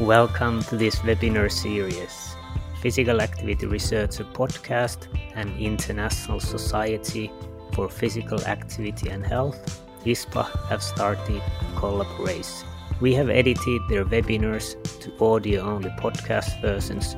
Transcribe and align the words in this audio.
Welcome 0.00 0.62
to 0.62 0.78
this 0.78 0.96
webinar 1.00 1.52
series. 1.52 2.34
Physical 2.80 3.20
Activity 3.20 3.66
Researcher 3.66 4.24
podcast 4.24 5.08
and 5.34 5.54
International 5.60 6.40
Society 6.40 7.30
for 7.74 7.86
Physical 7.90 8.40
Activity 8.46 9.10
and 9.10 9.26
Health, 9.26 9.82
ISPA, 10.06 10.68
have 10.70 10.82
started 10.82 11.42
a 11.42 11.78
collaboration. 11.78 12.66
We 13.02 13.12
have 13.12 13.28
edited 13.28 13.82
their 13.90 14.06
webinars 14.06 14.74
to 15.00 15.22
audio 15.22 15.64
only 15.64 15.90
podcast 15.90 16.62
versions 16.62 17.14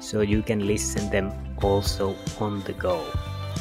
so 0.00 0.22
you 0.22 0.40
can 0.40 0.66
listen 0.66 1.10
them 1.10 1.30
also 1.62 2.16
on 2.40 2.62
the 2.62 2.72
go. 2.72 3.04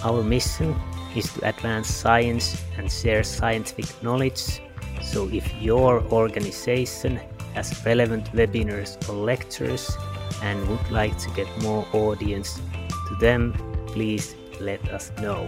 Our 0.05 0.23
mission 0.23 0.73
is 1.17 1.33
to 1.33 1.49
advance 1.49 1.89
science 1.89 2.63
and 2.77 2.89
share 2.89 3.23
scientific 3.23 4.01
knowledge. 4.01 4.61
So 5.01 5.27
if 5.33 5.53
your 5.61 6.01
organization 6.13 7.19
has 7.53 7.85
relevant 7.85 8.31
webinars 8.33 8.97
or 9.09 9.13
lectures 9.13 9.95
and 10.41 10.67
would 10.67 10.91
like 10.91 11.17
to 11.19 11.29
get 11.31 11.47
more 11.61 11.87
audience 11.93 12.59
to 13.07 13.15
them, 13.19 13.53
please 13.87 14.35
let 14.59 14.87
us 14.89 15.11
know. 15.21 15.47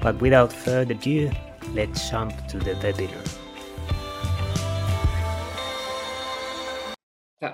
But 0.00 0.20
without 0.20 0.52
further 0.52 0.94
ado, 0.94 1.30
let's 1.74 2.10
jump 2.10 2.32
to 2.48 2.58
the 2.58 2.74
webinar. 2.74 3.38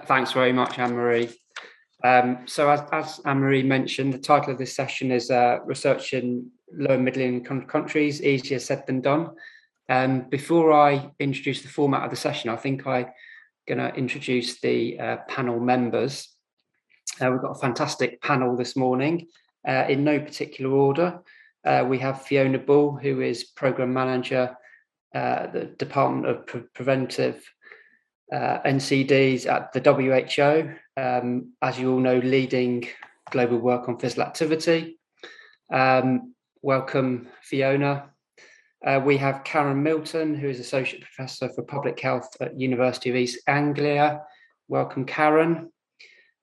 Thanks 0.06 0.32
very 0.32 0.52
much, 0.52 0.78
Anne-Marie. 0.78 1.30
Um, 2.04 2.46
so 2.46 2.70
as, 2.70 2.82
as 2.92 3.20
Anne-Marie 3.24 3.62
mentioned, 3.62 4.12
the 4.12 4.18
title 4.18 4.52
of 4.52 4.58
this 4.58 4.76
session 4.76 5.10
is 5.10 5.30
uh, 5.30 5.58
Research 5.64 6.12
in 6.12 6.50
Low 6.72 6.94
and 6.94 7.04
Middle 7.04 7.22
Income 7.22 7.66
Countries, 7.66 8.22
Easier 8.22 8.58
Said 8.58 8.86
Than 8.86 9.00
Done. 9.00 9.30
Um, 9.88 10.28
before 10.28 10.72
I 10.72 11.10
introduce 11.18 11.62
the 11.62 11.68
format 11.68 12.04
of 12.04 12.10
the 12.10 12.16
session, 12.16 12.50
I 12.50 12.56
think 12.56 12.86
I'm 12.86 13.06
going 13.68 13.78
to 13.78 13.94
introduce 13.96 14.60
the 14.60 14.98
uh, 14.98 15.16
panel 15.28 15.60
members. 15.60 16.34
Uh, 17.20 17.30
we've 17.30 17.42
got 17.42 17.56
a 17.56 17.60
fantastic 17.60 18.20
panel 18.22 18.56
this 18.56 18.74
morning 18.74 19.26
uh, 19.68 19.84
in 19.88 20.04
no 20.04 20.18
particular 20.18 20.74
order. 20.74 21.20
Uh, 21.64 21.84
we 21.86 21.98
have 21.98 22.22
Fiona 22.22 22.58
Bull, 22.58 22.96
who 22.96 23.20
is 23.20 23.44
Programme 23.44 23.92
Manager 23.92 24.56
uh, 25.14 25.46
the 25.48 25.64
Department 25.78 26.26
of 26.26 26.46
Pre- 26.46 26.64
Preventive 26.74 27.44
NCDs 28.32 29.46
at 29.46 29.72
the 29.72 29.80
WHO, 29.80 30.74
um, 31.00 31.52
as 31.62 31.78
you 31.78 31.92
all 31.92 32.00
know, 32.00 32.18
leading 32.18 32.86
global 33.30 33.58
work 33.58 33.88
on 33.88 33.98
physical 33.98 34.24
activity. 34.24 34.98
Um, 35.72 36.34
welcome, 36.60 37.28
Fiona. 37.42 38.10
Uh, 38.86 39.00
we 39.04 39.16
have 39.16 39.42
Karen 39.42 39.82
Milton, 39.82 40.34
who 40.36 40.48
is 40.48 40.60
Associate 40.60 41.02
Professor 41.02 41.48
for 41.48 41.62
Public 41.62 41.98
Health 41.98 42.36
at 42.40 42.58
University 42.58 43.10
of 43.10 43.16
East 43.16 43.40
Anglia. 43.48 44.22
Welcome, 44.68 45.04
Karen. 45.04 45.72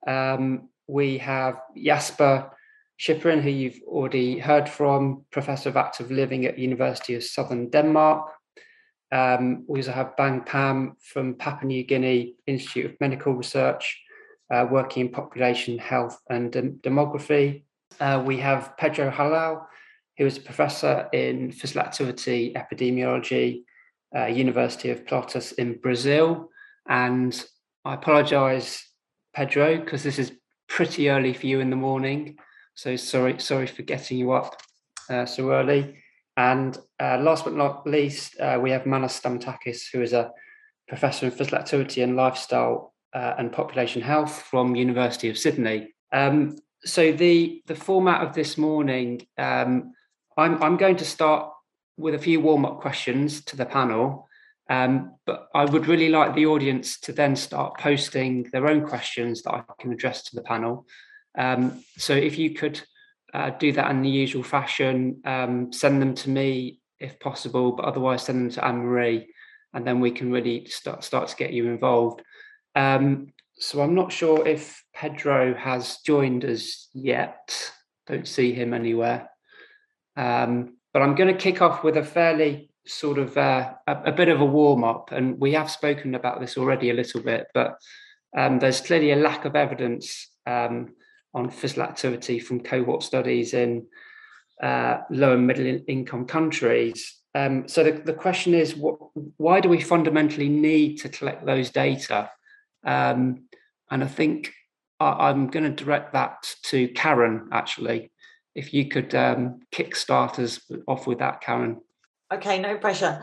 Um, 0.06 0.70
we 0.88 1.18
have 1.20 1.62
Jasper 1.78 2.52
Schipperijn, 3.00 3.42
who 3.42 3.50
you've 3.50 3.80
already 3.88 4.38
heard 4.38 4.68
from, 4.68 5.26
Professor 5.32 5.70
of 5.70 5.78
Active 5.78 6.12
Living 6.12 6.46
at 6.46 6.60
University 6.60 7.16
of 7.16 7.24
Southern 7.24 7.70
Denmark. 7.70 8.30
Um, 9.12 9.64
we 9.68 9.80
also 9.80 9.94
have 9.94 10.18
Bang 10.18 10.42
Pam 10.42 10.98
from 11.00 11.36
Papua 11.36 11.68
New 11.68 11.84
Guinea 11.84 12.36
Institute 12.48 12.92
of 12.92 13.00
Medical 13.00 13.34
Research, 13.34 14.02
uh, 14.54 14.68
working 14.70 15.06
in 15.06 15.12
population 15.12 15.78
health 15.78 16.20
and 16.30 16.52
dem- 16.52 16.80
demography. 16.84 17.64
Uh, 18.00 18.22
we 18.26 18.38
have 18.38 18.76
Pedro 18.78 19.10
Hallal, 19.10 19.66
who 20.18 20.26
is 20.26 20.38
a 20.38 20.42
professor 20.42 21.10
in 21.14 21.52
physical 21.52 21.82
activity 21.82 22.54
epidemiology, 22.56 23.64
uh, 24.16 24.26
University 24.26 24.90
of 24.90 25.06
Pelotas 25.06 25.54
in 25.54 25.78
Brazil. 25.80 26.50
And 26.88 27.46
I 27.84 27.96
apologize, 27.96 28.84
Pedro, 29.34 29.78
because 29.78 30.04
this 30.04 30.20
is 30.20 30.32
pretty 30.68 31.10
early 31.10 31.34
for 31.34 31.48
you 31.48 31.60
in 31.60 31.70
the 31.70 31.76
morning. 31.76 32.38
So 32.76 32.96
sorry, 32.96 33.40
sorry 33.40 33.68
for 33.68 33.84
getting 33.84 34.18
you 34.18 34.32
up 34.32 34.56
uh, 35.10 35.26
so 35.26 35.52
early. 35.52 35.98
And 36.38 36.78
uh, 37.00 37.18
last 37.20 37.46
but 37.46 37.54
not 37.54 37.88
least, 37.88 38.40
uh, 38.40 38.60
we 38.62 38.72
have 38.72 38.86
Manos 38.86 39.20
Stamatakis, 39.20 39.84
who 39.92 40.02
is 40.02 40.14
a 40.14 40.32
professor 40.88 41.26
in 41.26 41.32
physical 41.32 41.60
activity 41.60 42.02
and 42.02 42.16
lifestyle 42.16 42.94
uh, 43.14 43.36
and 43.38 43.52
population 43.52 44.02
health 44.02 44.42
from 44.44 44.76
University 44.76 45.30
of 45.30 45.38
Sydney. 45.38 45.94
Um, 46.12 46.58
so 46.84 47.12
the 47.12 47.62
the 47.66 47.76
format 47.76 48.22
of 48.22 48.34
this 48.34 48.58
morning, 48.58 49.26
um, 49.38 49.94
I'm 50.38 50.62
I'm 50.62 50.78
going 50.78 50.98
to 50.98 51.06
start 51.06 51.52
with 51.98 52.16
a 52.16 52.20
few 52.20 52.42
warm 52.42 52.66
up 52.66 52.82
questions 52.82 53.44
to 53.46 53.56
the 53.56 53.66
panel, 53.66 54.28
um, 54.70 55.16
but 55.26 55.48
I 55.54 55.66
would 55.66 55.88
really 55.88 56.10
like 56.10 56.36
the 56.36 56.46
audience 56.46 57.00
to 57.02 57.14
then 57.14 57.36
start 57.36 57.80
posting 57.80 58.44
their 58.52 58.68
own 58.68 58.86
questions 58.86 59.42
that 59.44 59.54
I 59.54 59.64
can 59.80 59.94
address 59.94 60.24
to 60.24 60.36
the 60.36 60.42
panel. 60.42 60.86
Um, 61.38 61.84
so 61.98 62.14
if 62.14 62.38
you 62.38 62.52
could 62.52 62.82
uh, 63.36 63.50
do 63.50 63.74
that 63.74 63.92
in 63.92 64.02
the 64.02 64.10
usual 64.10 64.44
fashion. 64.44 65.22
Um, 65.26 65.74
send 65.74 66.02
them 66.02 66.16
to 66.16 66.30
me 66.30 66.80
if 67.00 67.20
possible, 67.20 67.74
but 67.74 67.84
otherwise 67.84 68.24
send 68.24 68.40
them 68.40 68.50
to 68.52 68.66
Anne 68.66 68.78
Marie, 68.78 69.28
and 69.74 69.86
then 69.86 70.00
we 70.00 70.12
can 70.12 70.32
really 70.32 70.66
start 70.68 71.04
start 71.04 71.28
to 71.28 71.36
get 71.36 71.52
you 71.52 71.68
involved. 71.68 72.22
Um, 72.76 73.34
so 73.58 73.82
I'm 73.82 73.94
not 73.94 74.14
sure 74.14 74.48
if 74.48 74.82
Pedro 74.94 75.54
has 75.54 75.98
joined 76.06 76.46
us 76.46 76.88
yet. 76.94 77.74
Don't 78.08 78.28
see 78.28 78.54
him 78.54 78.74
anywhere. 78.74 79.30
Um, 80.18 80.78
but 80.94 81.02
I'm 81.02 81.16
going 81.16 81.34
to 81.34 81.40
kick 81.40 81.62
off 81.62 81.84
with 81.84 81.98
a 81.98 82.04
fairly 82.04 82.70
sort 82.88 83.18
of 83.18 83.38
uh, 83.38 83.74
a, 83.88 84.04
a, 84.06 84.12
bit 84.12 84.30
of 84.30 84.42
a 84.42 84.46
warm 84.46 84.84
up, 84.84 85.12
and 85.12 85.40
we 85.40 85.54
have 85.54 85.70
spoken 85.70 86.16
about 86.16 86.40
this 86.40 86.58
already 86.58 86.90
a 86.90 86.94
little 86.94 87.22
bit, 87.22 87.48
but 87.54 87.78
um, 88.38 88.60
there's 88.60 88.82
clearly 88.82 89.12
a 89.12 89.16
lack 89.16 89.46
of 89.46 89.56
evidence 89.56 90.30
um, 90.46 90.94
on 91.34 91.50
physical 91.50 91.84
activity 91.84 92.40
from 92.40 92.62
cohort 92.62 93.04
studies 93.04 93.54
in 93.54 93.88
uh, 94.62 95.00
low 95.10 95.34
and 95.34 95.48
middle 95.48 95.80
income 95.88 96.26
countries. 96.26 97.22
Um, 97.34 97.68
so 97.68 97.84
the, 97.84 97.92
the 97.92 98.14
question 98.14 98.54
is, 98.54 98.76
what, 98.76 98.96
why 99.38 99.60
do 99.60 99.68
we 99.68 99.82
fundamentally 99.82 100.48
need 100.48 100.98
to 100.98 101.10
collect 101.10 101.46
those 101.46 101.70
data? 101.70 102.30
Um, 102.86 103.46
and 103.92 104.04
I 104.04 104.08
think 104.08 104.54
I, 105.00 105.30
am 105.30 105.48
going 105.48 105.66
to 105.66 105.84
direct 105.84 106.14
that 106.14 106.54
to 106.66 106.88
Karen, 106.90 107.50
actually. 107.52 108.12
If 108.56 108.74
you 108.74 108.88
could 108.88 109.14
um, 109.14 109.60
kickstart 109.74 110.40
us 110.40 110.60
off 110.88 111.08
with 111.08 111.20
that, 111.20 111.42
Karen. 111.42 111.82
Okay, 112.34 112.60
no 112.60 112.78
pressure. 112.78 113.22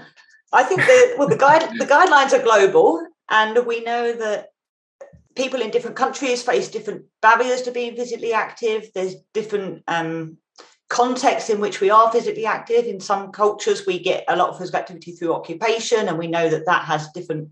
I 0.52 0.62
think 0.62 0.80
the 0.80 1.14
well, 1.18 1.28
the 1.28 1.36
guide 1.36 1.70
the 1.78 1.86
guidelines 1.86 2.32
are 2.32 2.42
global, 2.42 3.04
and 3.30 3.66
we 3.66 3.82
know 3.82 4.12
that 4.12 4.48
people 5.34 5.62
in 5.62 5.70
different 5.70 5.96
countries 5.96 6.42
face 6.42 6.68
different 6.68 7.06
barriers 7.22 7.62
to 7.62 7.70
being 7.70 7.96
physically 7.96 8.34
active. 8.34 8.90
There's 8.94 9.14
different 9.32 9.82
um, 9.88 10.36
contexts 10.90 11.48
in 11.48 11.58
which 11.58 11.80
we 11.80 11.88
are 11.88 12.12
physically 12.12 12.44
active. 12.44 12.84
In 12.84 13.00
some 13.00 13.32
cultures, 13.32 13.86
we 13.86 13.98
get 13.98 14.24
a 14.28 14.36
lot 14.36 14.50
of 14.50 14.58
physical 14.58 14.80
activity 14.80 15.12
through 15.12 15.32
occupation, 15.32 16.08
and 16.08 16.18
we 16.18 16.26
know 16.26 16.50
that 16.50 16.66
that 16.66 16.84
has 16.84 17.08
different 17.12 17.50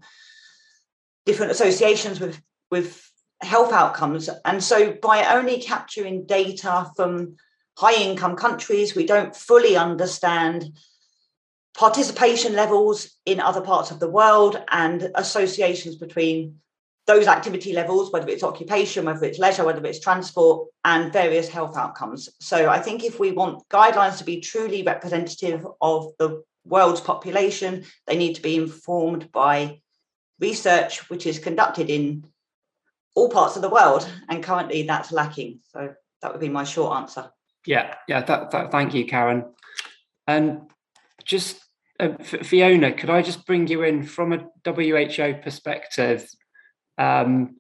different 1.25 1.53
associations 1.53 2.21
with 2.21 2.41
with 2.71 3.11
health 3.41 3.73
outcomes. 3.73 4.29
And 4.45 4.63
so, 4.63 4.93
by 5.01 5.25
only 5.35 5.61
capturing 5.63 6.27
data 6.27 6.91
from 6.95 7.37
high 7.81 7.95
income 7.95 8.37
countries, 8.37 8.95
we 8.95 9.07
don't 9.07 9.35
fully 9.35 9.75
understand 9.75 10.71
participation 11.75 12.53
levels 12.55 13.17
in 13.25 13.41
other 13.41 13.63
parts 13.63 13.91
of 13.91 14.01
the 14.01 14.11
world 14.11 14.63
and 14.71 15.11
associations 15.15 15.97
between 15.97 16.57
those 17.07 17.27
activity 17.27 17.73
levels, 17.73 18.13
whether 18.13 18.29
it's 18.29 18.43
occupation, 18.43 19.07
whether 19.07 19.25
it's 19.25 19.39
leisure, 19.39 19.65
whether 19.65 19.85
it's 19.87 19.99
transport, 19.99 20.69
and 20.85 21.11
various 21.11 21.49
health 21.49 21.75
outcomes. 21.75 22.29
So 22.39 22.69
I 22.69 22.81
think 22.81 23.03
if 23.03 23.19
we 23.19 23.33
want 23.33 23.67
guidelines 23.71 24.19
to 24.19 24.25
be 24.25 24.41
truly 24.41 24.83
representative 24.83 25.67
of 25.81 26.13
the 26.19 26.45
world's 26.67 27.01
population, 27.01 27.87
they 28.07 28.19
need 28.19 28.35
to 28.35 28.43
be 28.43 28.57
informed 28.57 29.33
by 29.33 29.81
research 30.39 31.09
which 31.09 31.25
is 31.27 31.39
conducted 31.39 31.89
in 31.89 32.25
all 33.15 33.31
parts 33.31 33.57
of 33.57 33.63
the 33.63 33.71
world. 33.71 34.07
And 34.29 34.45
currently 34.45 34.83
that's 34.83 35.13
lacking. 35.13 35.61
So 35.73 35.95
that 36.21 36.31
would 36.31 36.43
be 36.43 36.51
my 36.51 36.65
short 36.65 36.95
answer. 36.99 37.31
Yeah, 37.67 37.95
yeah. 38.09 38.69
Thank 38.71 38.95
you, 38.95 39.07
Karen. 39.07 39.45
And 40.27 40.71
just 41.25 41.61
uh, 41.99 42.17
Fiona, 42.23 42.93
could 42.93 43.11
I 43.11 43.23
just 43.23 43.47
bring 43.47 43.67
you 43.69 43.83
in 43.83 44.03
from 44.03 44.33
a 44.33 44.47
WHO 44.65 45.35
perspective? 45.43 46.29
Um, 46.97 47.57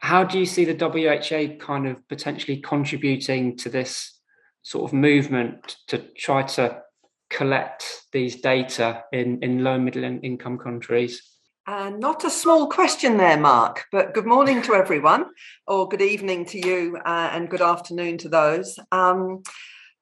how 0.00 0.24
do 0.24 0.38
you 0.38 0.46
see 0.46 0.64
the 0.64 0.74
WHO 0.74 1.56
kind 1.58 1.86
of 1.86 2.06
potentially 2.08 2.58
contributing 2.58 3.56
to 3.58 3.68
this 3.68 4.18
sort 4.62 4.90
of 4.90 4.92
movement 4.92 5.76
to 5.88 5.98
try 6.16 6.42
to 6.42 6.82
collect 7.30 8.02
these 8.12 8.40
data 8.40 9.04
in, 9.12 9.42
in 9.42 9.62
low 9.62 9.74
and 9.74 9.84
middle 9.84 10.04
income 10.04 10.58
countries? 10.58 11.22
Uh, 11.68 11.90
not 11.90 12.24
a 12.24 12.30
small 12.30 12.68
question 12.68 13.16
there, 13.16 13.36
Mark, 13.36 13.86
but 13.90 14.14
good 14.14 14.24
morning 14.24 14.62
to 14.62 14.74
everyone, 14.74 15.26
or 15.66 15.88
good 15.88 16.00
evening 16.00 16.44
to 16.44 16.64
you, 16.64 16.96
uh, 17.04 17.30
and 17.32 17.50
good 17.50 17.60
afternoon 17.60 18.16
to 18.18 18.28
those. 18.28 18.78
Um, 18.92 19.42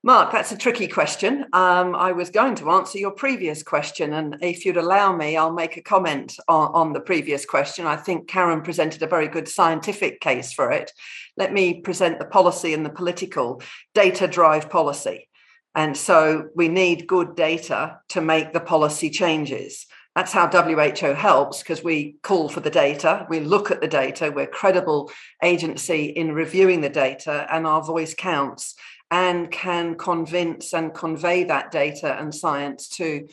Mark, 0.02 0.30
that's 0.30 0.52
a 0.52 0.58
tricky 0.58 0.86
question. 0.86 1.46
Um, 1.54 1.94
I 1.94 2.12
was 2.12 2.28
going 2.28 2.56
to 2.56 2.70
answer 2.70 2.98
your 2.98 3.12
previous 3.12 3.62
question, 3.62 4.12
and 4.12 4.36
if 4.42 4.66
you'd 4.66 4.76
allow 4.76 5.16
me, 5.16 5.38
I'll 5.38 5.54
make 5.54 5.78
a 5.78 5.82
comment 5.82 6.36
on, 6.48 6.70
on, 6.74 6.92
the 6.92 7.00
previous 7.00 7.46
question. 7.46 7.86
I 7.86 7.96
think 7.96 8.28
Karen 8.28 8.60
presented 8.60 9.02
a 9.02 9.06
very 9.06 9.28
good 9.28 9.48
scientific 9.48 10.20
case 10.20 10.52
for 10.52 10.70
it. 10.70 10.92
Let 11.38 11.54
me 11.54 11.80
present 11.80 12.18
the 12.18 12.26
policy 12.26 12.74
and 12.74 12.84
the 12.84 12.90
political 12.90 13.62
data 13.94 14.28
drive 14.28 14.68
policy. 14.68 15.30
And 15.74 15.96
so 15.96 16.50
we 16.54 16.68
need 16.68 17.06
good 17.06 17.34
data 17.34 18.00
to 18.10 18.20
make 18.20 18.52
the 18.52 18.60
policy 18.60 19.08
changes. 19.08 19.86
That's 20.14 20.32
how 20.32 20.48
WHO 20.48 21.14
helps 21.14 21.58
because 21.58 21.82
we 21.82 22.16
call 22.22 22.48
for 22.48 22.60
the 22.60 22.70
data, 22.70 23.26
we 23.28 23.40
look 23.40 23.72
at 23.72 23.80
the 23.80 23.88
data, 23.88 24.32
we're 24.34 24.46
credible 24.46 25.10
agency 25.42 26.04
in 26.04 26.32
reviewing 26.32 26.82
the 26.82 26.88
data, 26.88 27.46
and 27.50 27.66
our 27.66 27.82
voice 27.82 28.14
counts 28.14 28.76
and 29.10 29.50
can 29.50 29.96
convince 29.96 30.72
and 30.72 30.94
convey 30.94 31.44
that 31.44 31.70
data 31.70 32.16
and 32.18 32.34
science 32.34 32.88
to 32.88 33.26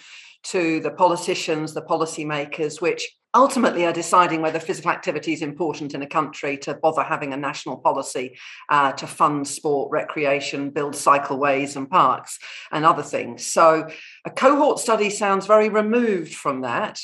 to 0.43 0.79
the 0.79 0.89
politicians, 0.89 1.73
the 1.73 1.83
policymakers, 1.83 2.81
which 2.81 3.15
ultimately 3.33 3.85
are 3.85 3.93
deciding 3.93 4.41
whether 4.41 4.59
physical 4.59 4.91
activity 4.91 5.33
is 5.33 5.41
important 5.41 5.93
in 5.93 6.01
a 6.01 6.07
country 6.07 6.57
to 6.57 6.73
bother 6.73 7.03
having 7.03 7.33
a 7.33 7.37
national 7.37 7.77
policy 7.77 8.37
uh, 8.69 8.91
to 8.93 9.07
fund 9.07 9.47
sport, 9.47 9.91
recreation, 9.91 10.69
build 10.69 10.93
cycleways 10.93 11.75
and 11.75 11.89
parks 11.89 12.39
and 12.71 12.85
other 12.85 13.03
things. 13.03 13.45
So 13.45 13.87
a 14.25 14.29
cohort 14.29 14.79
study 14.79 15.09
sounds 15.09 15.45
very 15.45 15.69
removed 15.69 16.33
from 16.33 16.61
that, 16.61 16.99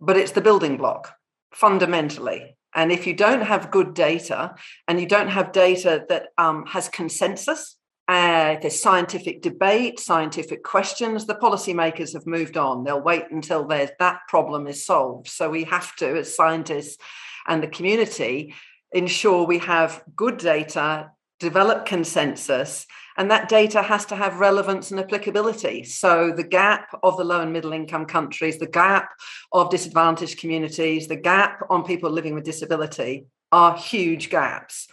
but 0.00 0.16
it's 0.16 0.32
the 0.32 0.40
building 0.40 0.76
block 0.76 1.14
fundamentally. 1.52 2.56
And 2.74 2.92
if 2.92 3.06
you 3.06 3.14
don't 3.14 3.42
have 3.42 3.70
good 3.70 3.94
data 3.94 4.54
and 4.86 5.00
you 5.00 5.06
don't 5.06 5.28
have 5.28 5.52
data 5.52 6.04
that 6.08 6.28
um, 6.38 6.66
has 6.66 6.88
consensus, 6.88 7.76
uh, 8.10 8.58
there's 8.60 8.82
scientific 8.82 9.40
debate, 9.40 10.00
scientific 10.00 10.64
questions. 10.64 11.26
The 11.26 11.36
policymakers 11.36 12.12
have 12.14 12.26
moved 12.26 12.56
on. 12.56 12.82
They'll 12.82 13.00
wait 13.00 13.26
until 13.30 13.64
that 13.68 14.18
problem 14.26 14.66
is 14.66 14.84
solved. 14.84 15.28
So 15.28 15.48
we 15.48 15.62
have 15.62 15.94
to, 15.96 16.18
as 16.18 16.34
scientists 16.34 16.98
and 17.46 17.62
the 17.62 17.68
community, 17.68 18.52
ensure 18.90 19.46
we 19.46 19.58
have 19.58 20.02
good 20.16 20.38
data, 20.38 21.12
develop 21.38 21.86
consensus, 21.86 22.84
and 23.16 23.30
that 23.30 23.48
data 23.48 23.80
has 23.80 24.06
to 24.06 24.16
have 24.16 24.40
relevance 24.40 24.90
and 24.90 24.98
applicability. 24.98 25.84
So 25.84 26.32
the 26.32 26.42
gap 26.42 26.88
of 27.04 27.16
the 27.16 27.22
low 27.22 27.42
and 27.42 27.52
middle 27.52 27.72
income 27.72 28.06
countries, 28.06 28.58
the 28.58 28.66
gap 28.66 29.10
of 29.52 29.70
disadvantaged 29.70 30.40
communities, 30.40 31.06
the 31.06 31.14
gap 31.14 31.60
on 31.70 31.84
people 31.84 32.10
living 32.10 32.34
with 32.34 32.42
disability 32.42 33.26
are 33.52 33.76
huge 33.76 34.30
gaps. 34.30 34.88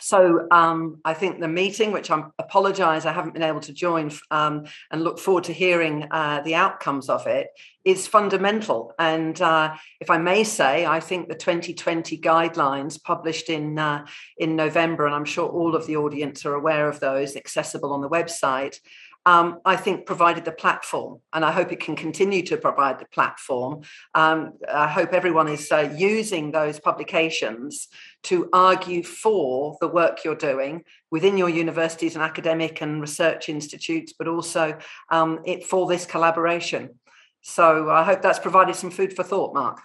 So 0.00 0.46
um, 0.50 1.00
I 1.04 1.14
think 1.14 1.40
the 1.40 1.48
meeting, 1.48 1.92
which 1.92 2.10
I 2.10 2.22
apologise 2.38 3.04
I 3.04 3.12
haven't 3.12 3.34
been 3.34 3.42
able 3.42 3.60
to 3.60 3.72
join, 3.72 4.12
um, 4.30 4.64
and 4.90 5.02
look 5.02 5.18
forward 5.18 5.44
to 5.44 5.52
hearing 5.52 6.06
uh, 6.10 6.40
the 6.42 6.54
outcomes 6.54 7.08
of 7.08 7.26
it, 7.26 7.48
is 7.84 8.06
fundamental. 8.06 8.92
And 8.98 9.40
uh, 9.40 9.74
if 10.00 10.10
I 10.10 10.18
may 10.18 10.44
say, 10.44 10.86
I 10.86 11.00
think 11.00 11.28
the 11.28 11.34
2020 11.34 12.18
guidelines 12.18 13.02
published 13.02 13.48
in 13.48 13.78
uh, 13.78 14.06
in 14.36 14.56
November, 14.56 15.06
and 15.06 15.14
I'm 15.14 15.24
sure 15.24 15.48
all 15.48 15.74
of 15.74 15.86
the 15.86 15.96
audience 15.96 16.44
are 16.46 16.54
aware 16.54 16.88
of 16.88 17.00
those, 17.00 17.34
accessible 17.34 17.92
on 17.92 18.00
the 18.00 18.10
website 18.10 18.78
um, 19.28 19.60
I 19.66 19.76
think 19.76 20.06
provided 20.06 20.46
the 20.46 20.52
platform, 20.52 21.20
and 21.34 21.44
I 21.44 21.52
hope 21.52 21.70
it 21.70 21.80
can 21.80 21.96
continue 21.96 22.42
to 22.44 22.56
provide 22.56 22.98
the 22.98 23.04
platform. 23.04 23.82
Um, 24.14 24.54
I 24.72 24.88
hope 24.88 25.12
everyone 25.12 25.48
is 25.48 25.70
uh, 25.70 25.94
using 25.94 26.50
those 26.50 26.80
publications 26.80 27.88
to 28.22 28.48
argue 28.54 29.02
for 29.02 29.76
the 29.82 29.88
work 29.88 30.24
you're 30.24 30.34
doing 30.34 30.82
within 31.10 31.36
your 31.36 31.50
universities 31.50 32.14
and 32.14 32.24
academic 32.24 32.80
and 32.80 33.02
research 33.02 33.50
institutes, 33.50 34.14
but 34.18 34.28
also 34.28 34.78
um, 35.10 35.40
it 35.44 35.62
for 35.62 35.86
this 35.86 36.06
collaboration. 36.06 36.98
So 37.42 37.90
I 37.90 38.04
hope 38.04 38.22
that's 38.22 38.38
provided 38.38 38.76
some 38.76 38.90
food 38.90 39.14
for 39.14 39.24
thought, 39.24 39.52
Mark. 39.52 39.78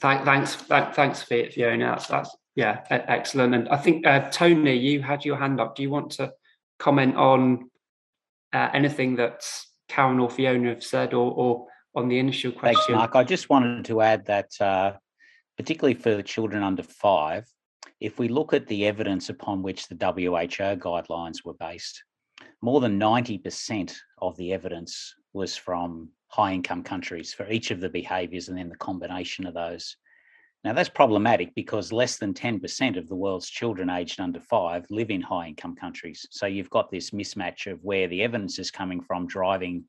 Thanks, 0.00 0.54
thanks, 0.54 0.94
thanks, 0.94 1.22
Fiona. 1.24 1.86
That's, 1.86 2.06
that's 2.06 2.36
yeah, 2.54 2.84
excellent. 2.88 3.52
And 3.52 3.68
I 3.68 3.78
think 3.78 4.06
uh, 4.06 4.30
Tony, 4.30 4.76
you 4.76 5.02
had 5.02 5.24
your 5.24 5.38
hand 5.38 5.60
up. 5.60 5.74
Do 5.74 5.82
you 5.82 5.90
want 5.90 6.12
to 6.12 6.32
comment 6.78 7.16
on 7.16 7.69
uh, 8.52 8.68
anything 8.72 9.16
that 9.16 9.44
Karen 9.88 10.20
or 10.20 10.30
Fiona 10.30 10.70
have 10.70 10.82
said 10.82 11.14
or, 11.14 11.32
or 11.32 11.66
on 11.94 12.08
the 12.08 12.18
initial 12.18 12.52
question? 12.52 12.76
Thanks, 12.76 12.90
Mark. 12.90 13.16
I 13.16 13.24
just 13.24 13.48
wanted 13.48 13.84
to 13.86 14.00
add 14.00 14.26
that, 14.26 14.50
uh, 14.60 14.92
particularly 15.56 15.94
for 15.94 16.14
the 16.14 16.22
children 16.22 16.62
under 16.62 16.82
five, 16.82 17.46
if 18.00 18.18
we 18.18 18.28
look 18.28 18.52
at 18.54 18.66
the 18.66 18.86
evidence 18.86 19.28
upon 19.28 19.62
which 19.62 19.88
the 19.88 19.94
WHO 19.94 20.76
guidelines 20.76 21.44
were 21.44 21.54
based, 21.54 22.02
more 22.62 22.80
than 22.80 22.98
90% 22.98 23.94
of 24.22 24.36
the 24.36 24.52
evidence 24.52 25.14
was 25.32 25.56
from 25.56 26.08
high 26.28 26.52
income 26.52 26.82
countries 26.82 27.34
for 27.34 27.48
each 27.50 27.70
of 27.70 27.80
the 27.80 27.88
behaviors 27.88 28.48
and 28.48 28.56
then 28.56 28.68
the 28.68 28.76
combination 28.76 29.46
of 29.46 29.54
those. 29.54 29.96
Now, 30.62 30.74
that's 30.74 30.90
problematic 30.90 31.54
because 31.54 31.90
less 31.90 32.18
than 32.18 32.34
10% 32.34 32.98
of 32.98 33.08
the 33.08 33.14
world's 33.14 33.48
children 33.48 33.88
aged 33.88 34.20
under 34.20 34.40
five 34.40 34.84
live 34.90 35.10
in 35.10 35.22
high 35.22 35.48
income 35.48 35.74
countries. 35.74 36.26
So 36.30 36.46
you've 36.46 36.68
got 36.68 36.90
this 36.90 37.10
mismatch 37.10 37.70
of 37.70 37.82
where 37.82 38.08
the 38.08 38.22
evidence 38.22 38.58
is 38.58 38.70
coming 38.70 39.00
from 39.00 39.26
driving 39.26 39.84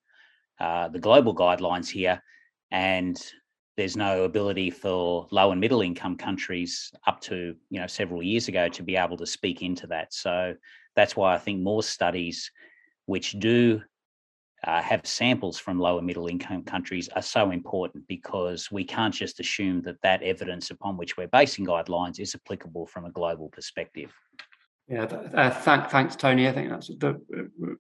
uh, 0.60 0.88
the 0.88 1.00
global 1.00 1.36
guidelines 1.36 1.90
here. 1.90 2.24
And 2.72 3.22
there's 3.78 3.98
no 3.98 4.24
ability 4.26 4.70
for 4.70 5.28
low 5.32 5.52
and 5.52 5.60
middle 5.60 5.82
income 5.82 6.16
countries 6.16 6.92
up 7.08 7.22
to 7.22 7.56
you 7.70 7.80
know 7.80 7.88
several 7.88 8.22
years 8.22 8.48
ago 8.48 8.68
to 8.70 8.84
be 8.84 8.96
able 8.96 9.18
to 9.18 9.26
speak 9.26 9.62
into 9.62 9.88
that 9.88 10.14
so 10.14 10.54
that's 10.96 11.16
why 11.16 11.34
i 11.34 11.38
think 11.38 11.62
more 11.62 11.82
studies 11.82 12.52
which 13.06 13.32
do 13.40 13.82
uh, 14.66 14.82
have 14.82 15.06
samples 15.06 15.58
from 15.58 15.80
low 15.80 15.98
and 15.98 16.06
middle 16.06 16.28
income 16.28 16.64
countries 16.64 17.10
are 17.10 17.22
so 17.22 17.52
important 17.52 18.08
because 18.08 18.72
we 18.72 18.84
can't 18.84 19.14
just 19.14 19.40
assume 19.40 19.82
that 19.82 20.02
that 20.04 20.22
evidence 20.22 20.70
upon 20.70 20.98
which 20.98 21.18
we're 21.18 21.28
basing 21.28 21.66
guidelines 21.66 22.20
is 22.20 22.36
applicable 22.36 22.86
from 22.86 23.06
a 23.06 23.12
global 23.12 23.50
perspective. 23.50 24.14
Yeah, 24.88 25.04
uh, 25.04 25.50
thank, 25.50 25.90
thanks, 25.90 26.16
Tony. 26.16 26.48
I 26.48 26.52
think 26.52 26.70
that's 26.70 26.90
a 26.90 27.16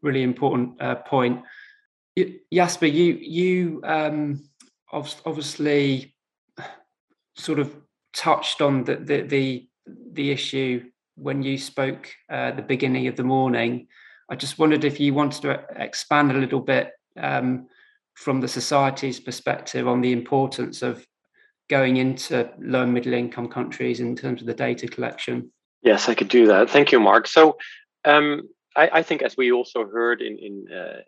really 0.01 0.23
important 0.23 0.81
uh, 0.81 0.95
point. 0.95 1.41
Jasper, 2.51 2.87
you 2.87 3.13
you 3.13 3.81
um, 3.83 4.43
obviously 4.91 6.15
sort 7.35 7.59
of 7.59 7.75
touched 8.13 8.61
on 8.61 8.83
the 8.83 8.95
the 8.95 9.21
the, 9.21 9.69
the 10.13 10.31
issue 10.31 10.89
when 11.15 11.43
you 11.43 11.57
spoke 11.57 12.09
uh, 12.29 12.49
at 12.49 12.55
the 12.55 12.61
beginning 12.61 13.07
of 13.07 13.15
the 13.15 13.23
morning 13.23 13.87
I 14.31 14.35
just 14.35 14.57
wondered 14.57 14.85
if 14.85 14.97
you 14.97 15.13
wanted 15.13 15.41
to 15.41 15.65
expand 15.75 16.31
a 16.31 16.35
little 16.35 16.61
bit 16.61 16.91
um, 17.17 17.67
from 18.13 18.39
the 18.39 18.47
society's 18.47 19.19
perspective 19.19 19.89
on 19.89 19.99
the 19.99 20.13
importance 20.13 20.81
of 20.81 21.05
going 21.69 21.97
into 21.97 22.49
low 22.57 22.83
and 22.83 22.93
middle 22.93 23.13
income 23.13 23.49
countries 23.49 23.99
in 23.99 24.15
terms 24.15 24.39
of 24.39 24.47
the 24.47 24.53
data 24.53 24.87
collection. 24.87 25.51
Yes, 25.83 26.07
I 26.07 26.15
could 26.15 26.29
do 26.29 26.47
that. 26.47 26.69
Thank 26.69 26.93
you, 26.93 26.99
Mark. 27.01 27.27
So 27.27 27.57
um, 28.05 28.43
I, 28.77 28.89
I, 28.93 29.03
think, 29.03 29.21
as 29.21 29.35
we 29.35 29.51
also 29.51 29.85
heard 29.85 30.21
in, 30.21 30.37
in, 30.37 30.65
uh, 30.73 31.01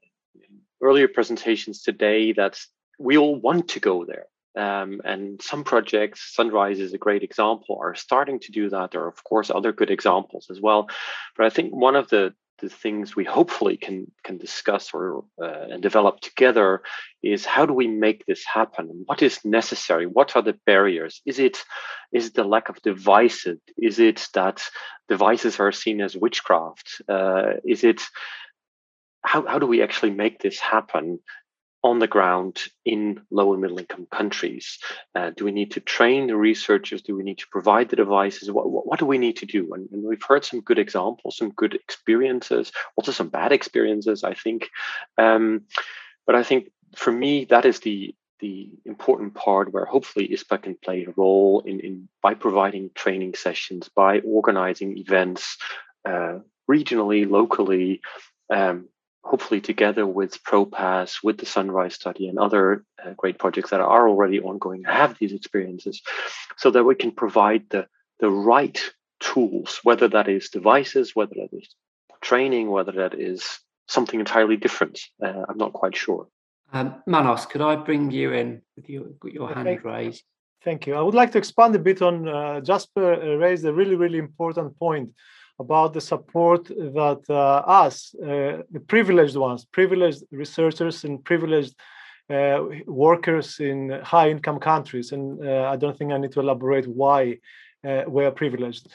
earlier 0.81 1.07
presentations 1.07 1.81
today, 1.81 2.33
that 2.33 2.59
we 2.99 3.17
all 3.17 3.39
want 3.39 3.69
to 3.69 3.79
go 3.79 4.03
there. 4.03 4.25
Um, 4.55 5.01
and 5.05 5.41
some 5.41 5.63
projects, 5.63 6.35
Sunrise 6.35 6.79
is 6.79 6.93
a 6.93 6.97
great 6.97 7.23
example, 7.23 7.79
are 7.81 7.95
starting 7.95 8.39
to 8.41 8.51
do 8.51 8.69
that. 8.69 8.91
There 8.91 9.01
are, 9.01 9.07
of 9.07 9.23
course, 9.23 9.49
other 9.49 9.71
good 9.71 9.89
examples 9.89 10.47
as 10.51 10.59
well. 10.59 10.89
But 11.37 11.45
I 11.45 11.49
think 11.49 11.73
one 11.73 11.95
of 11.95 12.09
the 12.09 12.33
the 12.59 12.69
things 12.69 13.15
we 13.15 13.25
hopefully 13.25 13.77
can 13.77 14.11
can 14.23 14.37
discuss 14.37 14.93
or 14.93 15.25
uh, 15.41 15.67
and 15.71 15.81
develop 15.81 16.19
together 16.19 16.81
is 17.21 17.45
how 17.45 17.65
do 17.65 17.73
we 17.73 17.87
make 17.87 18.25
this 18.25 18.43
happen? 18.45 19.03
What 19.05 19.21
is 19.21 19.43
necessary? 19.43 20.05
What 20.05 20.35
are 20.35 20.41
the 20.41 20.57
barriers? 20.65 21.21
Is 21.25 21.39
it 21.39 21.57
is 22.11 22.27
it 22.27 22.33
the 22.35 22.43
lack 22.43 22.69
of 22.69 22.81
devices? 22.81 23.59
Is 23.77 23.99
it 23.99 24.27
that 24.33 24.63
devices 25.09 25.59
are 25.59 25.71
seen 25.71 26.01
as 26.01 26.15
witchcraft? 26.15 27.01
Uh, 27.09 27.53
is 27.65 27.83
it 27.83 28.01
how, 29.25 29.45
how 29.47 29.57
do 29.57 29.65
we 29.65 29.81
actually 29.81 30.11
make 30.11 30.39
this 30.39 30.59
happen 30.59 31.19
on 31.83 31.99
the 31.99 32.07
ground 32.07 32.61
in 32.85 33.21
low 33.29 33.53
and 33.53 33.61
middle 33.61 33.79
income 33.79 34.07
countries? 34.09 34.79
Uh, 35.13 35.31
do 35.35 35.45
we 35.45 35.51
need 35.51 35.71
to 35.71 35.79
train 35.79 36.27
the 36.27 36.35
researchers? 36.35 37.01
Do 37.01 37.15
we 37.15 37.23
need 37.23 37.39
to 37.39 37.47
provide 37.49 37.89
the 37.89 37.95
devices? 37.95 38.49
What, 38.49 38.69
what, 38.69 38.87
what 38.87 38.99
do 38.99 39.05
we 39.05 39.17
need 39.17 39.37
to 39.37 39.45
do? 39.45 39.73
And, 39.73 39.89
and, 39.91 40.03
we've 40.03 40.23
heard 40.23 40.45
some 40.45 40.61
good 40.61 40.79
examples, 40.79 41.37
some 41.37 41.51
good 41.51 41.75
experiences, 41.75 42.71
also 42.95 43.11
some 43.11 43.29
bad 43.29 43.51
experiences, 43.51 44.23
I 44.23 44.33
think. 44.33 44.69
Um, 45.17 45.63
but 46.25 46.35
I 46.35 46.43
think 46.43 46.71
for 46.95 47.11
me, 47.11 47.45
that 47.45 47.65
is 47.65 47.79
the 47.81 48.15
the 48.39 48.69
important 48.83 49.33
part 49.35 49.71
where 49.71 49.85
hopefully 49.85 50.27
ISPA 50.27 50.61
can 50.63 50.75
play 50.75 51.05
a 51.05 51.13
role 51.15 51.61
in, 51.65 51.79
in 51.79 52.09
by 52.21 52.33
providing 52.33 52.89
training 52.93 53.35
sessions, 53.35 53.89
by 53.95 54.19
organizing 54.19 54.97
events 54.97 55.57
uh, 56.03 56.39
regionally, 56.69 57.29
locally, 57.29 58.01
um, 58.49 58.89
hopefully 59.23 59.61
together 59.61 60.05
with 60.05 60.43
ProPASS, 60.43 61.23
with 61.23 61.37
the 61.37 61.45
Sunrise 61.45 61.95
study, 61.95 62.27
and 62.27 62.37
other 62.37 62.83
uh, 63.03 63.13
great 63.15 63.39
projects 63.39 63.69
that 63.71 63.79
are 63.79 64.07
already 64.07 64.39
ongoing, 64.39 64.83
have 64.83 65.17
these 65.17 65.33
experiences, 65.33 66.01
so 66.57 66.71
that 66.71 66.83
we 66.83 66.95
can 66.95 67.11
provide 67.11 67.63
the 67.69 67.87
the 68.19 68.29
right 68.29 68.79
tools, 69.19 69.79
whether 69.83 70.07
that 70.07 70.27
is 70.27 70.49
devices, 70.49 71.15
whether 71.15 71.35
that 71.35 71.49
is 71.51 71.75
training, 72.21 72.69
whether 72.69 72.91
that 72.91 73.13
is 73.19 73.59
something 73.87 74.19
entirely 74.19 74.57
different. 74.57 74.99
Uh, 75.21 75.43
I'm 75.47 75.57
not 75.57 75.73
quite 75.73 75.95
sure. 75.95 76.27
Um, 76.71 76.95
Manos, 77.05 77.45
could 77.45 77.61
I 77.61 77.75
bring 77.75 78.11
you 78.11 78.33
in 78.33 78.61
with 78.75 78.89
your, 78.89 79.03
with 79.21 79.33
your 79.33 79.53
hand 79.53 79.65
thank, 79.65 79.83
raised? 79.83 80.23
Thank 80.63 80.87
you. 80.87 80.95
I 80.95 81.01
would 81.01 81.13
like 81.13 81.31
to 81.33 81.37
expand 81.37 81.75
a 81.75 81.79
bit 81.79 82.01
on 82.01 82.27
uh, 82.27 82.61
Jasper 82.61 83.13
uh, 83.13 83.35
raised 83.35 83.65
a 83.65 83.73
really, 83.73 83.95
really 83.95 84.17
important 84.17 84.77
point 84.79 85.11
about 85.59 85.93
the 85.93 86.01
support 86.01 86.67
that 86.67 87.21
uh, 87.29 87.63
us, 87.65 88.15
uh, 88.15 88.63
the 88.71 88.83
privileged 88.87 89.35
ones, 89.35 89.65
privileged 89.65 90.23
researchers 90.31 91.03
and 91.03 91.23
privileged 91.23 91.75
uh, 92.29 92.63
workers 92.87 93.59
in 93.59 93.89
high 94.03 94.29
income 94.29 94.59
countries, 94.59 95.11
and 95.11 95.47
I 95.47 95.75
don't 95.75 95.97
think 95.97 96.11
I 96.11 96.17
need 96.17 96.31
to 96.31 96.39
elaborate 96.39 96.87
why 96.87 97.39
we 98.07 98.25
are 98.25 98.31
privileged. 98.31 98.87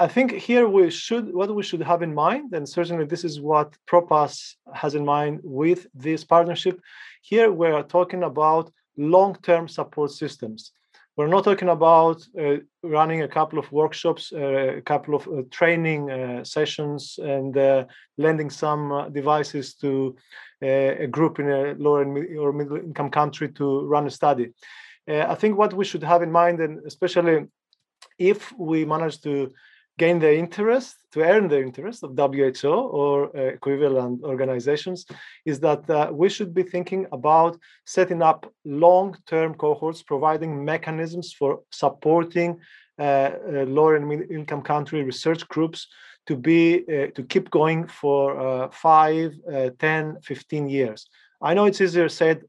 I 0.00 0.06
think 0.06 0.30
here 0.32 0.68
we 0.68 0.90
should 0.90 1.34
what 1.34 1.52
we 1.52 1.64
should 1.64 1.82
have 1.82 2.02
in 2.02 2.14
mind, 2.14 2.54
and 2.54 2.68
certainly 2.68 3.04
this 3.04 3.24
is 3.24 3.40
what 3.40 3.76
ProPASS 3.90 4.54
has 4.72 4.94
in 4.94 5.04
mind 5.04 5.40
with 5.42 5.88
this 5.92 6.22
partnership. 6.22 6.80
Here 7.22 7.50
we 7.50 7.66
are 7.66 7.82
talking 7.82 8.22
about 8.22 8.70
long-term 8.96 9.66
support 9.66 10.12
systems. 10.12 10.72
We're 11.18 11.26
not 11.26 11.42
talking 11.42 11.68
about 11.68 12.24
uh, 12.40 12.58
running 12.84 13.22
a 13.22 13.28
couple 13.28 13.58
of 13.58 13.72
workshops, 13.72 14.32
uh, 14.32 14.76
a 14.76 14.80
couple 14.80 15.16
of 15.16 15.26
uh, 15.26 15.42
training 15.50 16.12
uh, 16.12 16.44
sessions, 16.44 17.18
and 17.20 17.56
lending 18.18 18.50
some 18.50 19.10
devices 19.12 19.74
to 19.82 20.14
a 20.62 21.08
group 21.10 21.40
in 21.40 21.50
a 21.50 21.74
lower 21.76 22.04
or 22.38 22.52
middle 22.52 22.76
income 22.76 23.10
country 23.10 23.48
to 23.48 23.80
run 23.86 24.06
a 24.06 24.10
study. 24.10 24.52
I 25.08 25.34
think 25.34 25.58
what 25.58 25.74
we 25.74 25.84
should 25.84 26.04
have 26.04 26.22
in 26.22 26.30
mind, 26.30 26.60
and 26.60 26.86
especially 26.86 27.46
if 28.20 28.52
we 28.56 28.84
manage 28.84 29.20
to 29.22 29.50
gain 29.98 30.18
their 30.18 30.34
interest, 30.34 30.96
to 31.12 31.20
earn 31.22 31.48
the 31.48 31.60
interest 31.60 32.02
of 32.02 32.16
WHO 32.16 32.72
or 33.00 33.36
uh, 33.36 33.40
equivalent 33.58 34.22
organizations, 34.22 35.04
is 35.44 35.60
that 35.60 35.88
uh, 35.90 36.10
we 36.12 36.28
should 36.28 36.54
be 36.54 36.62
thinking 36.62 37.06
about 37.12 37.58
setting 37.84 38.22
up 38.22 38.50
long-term 38.64 39.54
cohorts, 39.54 40.02
providing 40.02 40.64
mechanisms 40.64 41.32
for 41.32 41.60
supporting 41.70 42.60
uh, 42.98 43.30
uh 43.54 43.64
lower 43.76 43.94
and 43.94 44.08
middle-income 44.08 44.62
country 44.62 45.04
research 45.04 45.46
groups 45.48 45.86
to 46.26 46.34
be 46.36 46.62
uh, 46.94 47.08
to 47.16 47.22
keep 47.22 47.48
going 47.50 47.86
for 47.86 48.22
uh, 48.40 48.68
five, 48.70 49.30
10, 49.78 50.18
15 50.22 50.68
years. 50.68 51.08
I 51.40 51.54
know 51.54 51.66
it's 51.66 51.80
easier 51.80 52.08
said 52.08 52.42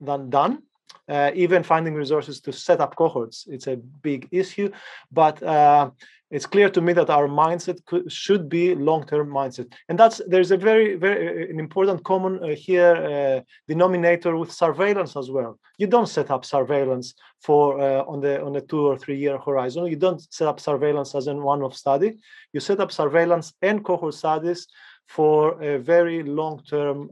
than 0.00 0.30
done, 0.30 0.62
uh, 1.08 1.30
even 1.34 1.62
finding 1.62 1.94
resources 1.94 2.40
to 2.40 2.52
set 2.52 2.80
up 2.80 2.96
cohorts 2.96 3.46
it's 3.48 3.66
a 3.66 3.76
big 3.76 4.28
issue 4.30 4.70
but 5.12 5.42
uh, 5.42 5.90
it's 6.34 6.46
clear 6.46 6.68
to 6.68 6.80
me 6.80 6.92
that 6.94 7.10
our 7.10 7.28
mindset 7.28 7.78
could, 7.86 8.10
should 8.10 8.48
be 8.48 8.74
long-term 8.74 9.28
mindset. 9.28 9.72
And 9.88 9.96
that's 9.96 10.20
there's 10.26 10.50
a 10.50 10.56
very 10.56 10.96
very 10.96 11.28
uh, 11.28 11.52
an 11.52 11.60
important 11.60 12.02
common 12.02 12.34
uh, 12.42 12.56
here 12.56 12.94
uh, 12.96 13.40
denominator 13.68 14.36
with 14.36 14.50
surveillance 14.50 15.16
as 15.16 15.30
well. 15.30 15.60
You 15.78 15.86
don't 15.86 16.08
set 16.08 16.32
up 16.32 16.44
surveillance 16.44 17.14
for 17.40 17.80
uh, 17.80 18.02
on 18.12 18.20
the 18.20 18.42
on 18.42 18.56
a 18.56 18.60
two 18.60 18.84
or 18.90 18.98
three 18.98 19.16
year 19.16 19.38
horizon. 19.38 19.86
You 19.86 20.00
don't 20.06 20.20
set 20.32 20.48
up 20.48 20.58
surveillance 20.58 21.14
as 21.14 21.28
in 21.28 21.40
one 21.40 21.62
of 21.62 21.76
study. 21.76 22.18
You 22.52 22.58
set 22.58 22.80
up 22.80 22.90
surveillance 22.90 23.54
and 23.62 23.84
cohort 23.84 24.14
studies 24.14 24.66
for 25.06 25.62
a 25.62 25.78
very 25.78 26.24
long-term 26.24 27.10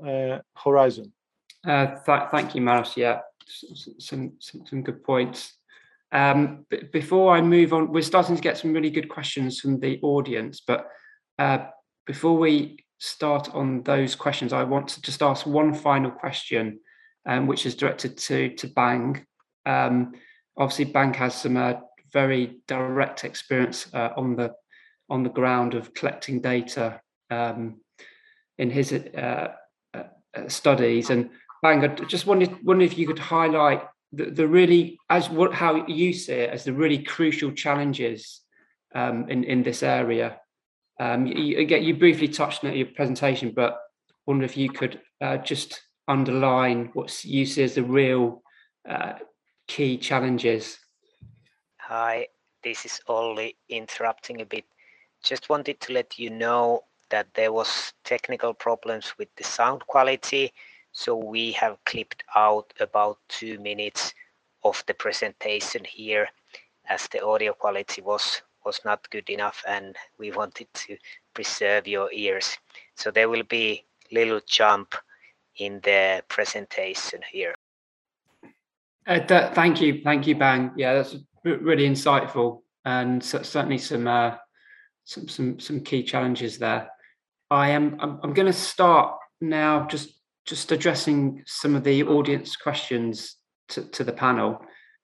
horizon. 0.65 1.13
Th- 1.65 2.29
thank 2.33 2.57
you 2.57 2.61
maris 2.61 2.97
yeah 2.97 3.21
some, 3.99 4.33
some, 4.39 4.67
some 4.67 4.83
good 4.83 5.05
points. 5.05 5.59
Um, 6.13 6.67
before 6.93 7.35
I 7.35 7.41
move 7.41 7.73
on, 7.73 7.91
we're 7.93 8.03
starting 8.03 8.37
to 8.37 8.43
get 8.43 8.59
some 8.59 8.73
really 8.73 8.91
good 8.91 9.09
questions 9.09 9.61
from 9.61 9.81
the 9.81 9.99
audience. 10.03 10.63
But 10.67 10.87
uh, 11.39 11.67
before 12.07 12.37
we 12.37 12.85
start 12.99 13.55
on 13.55 13.83
those 13.83 14.15
questions, 14.15 14.53
I 14.53 14.65
want 14.65 14.89
to 14.89 15.03
just 15.03 15.23
ask 15.23 15.47
one 15.47 15.75
final 15.75 16.11
question, 16.11 16.81
um, 17.27 17.47
which 17.47 17.67
is 17.67 17.75
directed 17.75 18.19
to 18.19 18.55
to 18.57 18.69
Bang. 18.69 19.25
Um, 19.65 20.13
obviously, 20.57 20.87
Bang 20.87 21.15
has 21.15 21.35
some 21.35 21.57
uh, 21.57 21.75
very 22.13 22.61
direct 22.69 23.25
experience 23.25 23.87
uh, 23.95 24.11
on 24.17 24.37
the 24.37 24.53
on 25.09 25.23
the 25.23 25.31
ground 25.31 25.75
of 25.75 25.95
collecting 25.95 26.41
data 26.41 27.01
um, 27.31 27.81
in 28.59 28.71
his 28.71 28.93
uh, 28.93 29.53
uh, 29.95 30.49
studies 30.49 31.11
and 31.11 31.31
Bang, 31.63 31.85
I 31.85 31.87
just 31.87 32.27
wondered, 32.27 32.57
wondered 32.65 32.87
if 32.87 32.99
you 32.99 33.07
could 33.07 33.21
highlight 33.21 33.85
the, 34.13 34.31
the 34.31 34.47
really, 34.47 34.99
as 35.09 35.31
what 35.31 35.55
how 35.55 35.87
you 35.87 36.13
see 36.13 36.33
it 36.33 36.51
as 36.51 36.65
the 36.65 36.73
really 36.73 36.99
crucial 36.99 37.53
challenges 37.53 38.41
um, 38.95 39.29
in 39.29 39.45
in 39.45 39.63
this 39.63 39.83
area. 39.83 40.39
Um, 41.01 41.27
you, 41.27 41.59
again, 41.59 41.83
you 41.83 41.97
briefly 41.97 42.29
touched 42.29 42.63
on 42.63 42.71
it 42.71 42.75
in 42.75 42.79
your 42.79 42.95
presentation, 42.95 43.53
but 43.55 43.79
wonder 44.27 44.45
if 44.45 44.57
you 44.57 44.71
could 44.71 45.01
uh, 45.21 45.39
just 45.39 45.83
underline 46.07 46.91
what 46.93 47.25
you 47.25 47.47
see 47.47 47.63
as 47.63 47.75
the 47.75 47.83
real 47.83 48.43
uh, 48.89 49.15
key 49.67 49.97
challenges. 49.97 50.79
Hi, 51.81 52.27
this 52.63 52.85
is 52.85 53.01
Olli 53.09 53.57
interrupting 53.69 54.41
a 54.41 54.47
bit. 54.47 54.65
Just 55.25 55.49
wanted 55.49 55.81
to 55.81 55.93
let 55.93 56.19
you 56.19 56.31
know 56.31 56.85
that 57.11 57.27
there 57.35 57.53
was 57.53 57.93
technical 58.05 58.55
problems 58.55 59.15
with 59.19 59.29
the 59.37 59.45
sound 59.45 59.87
quality 59.87 60.53
so 60.93 61.17
we 61.17 61.53
have 61.53 61.83
clipped 61.85 62.23
out 62.37 62.73
about 62.81 63.19
two 63.29 63.59
minutes 63.59 64.15
of 64.65 64.83
the 64.87 64.95
presentation 64.95 65.85
here 65.85 66.29
as 66.89 67.09
the 67.09 67.25
audio 67.25 67.53
quality 67.53 68.03
was 68.03 68.43
was 68.65 68.81
not 68.85 69.11
good 69.11 69.29
enough 69.29 69.65
and 69.67 69.97
we 70.19 70.31
wanted 70.31 70.69
to 70.73 70.97
preserve 71.35 71.89
your 71.89 72.13
ears. 72.13 72.57
So 72.95 73.11
there 73.11 73.29
will 73.29 73.43
be 73.43 73.85
little 74.13 74.41
jump 74.47 74.95
in 75.57 75.81
the 75.83 76.23
presentation 76.29 77.21
here. 77.31 77.55
Uh, 79.07 79.19
th- 79.19 79.53
thank 79.55 79.81
you, 79.81 80.01
thank 80.05 80.29
you, 80.29 80.37
Bang. 80.37 80.71
Yeah, 80.77 80.95
that's 80.95 81.17
really 81.45 81.89
insightful 81.89 82.61
and 82.85 83.23
certainly 83.23 83.79
some, 83.79 84.07
uh, 84.07 84.37
some 85.05 85.27
some 85.27 85.59
some 85.59 85.81
key 85.81 86.05
challenges 86.05 86.59
there. 86.59 86.89
I 87.51 87.71
am 87.71 87.97
I'm, 88.01 88.21
I'm 88.23 88.33
going 88.33 88.47
to 88.47 88.53
start 88.53 89.17
now 89.41 89.87
just 89.87 90.22
just 90.47 90.73
addressing 90.73 91.43
some 91.47 91.75
of 91.75 91.85
the 91.85 92.03
audience 92.03 92.57
questions 92.57 93.37
to, 93.69 93.85
to 93.91 94.05
the 94.05 94.13
panel. 94.13 94.59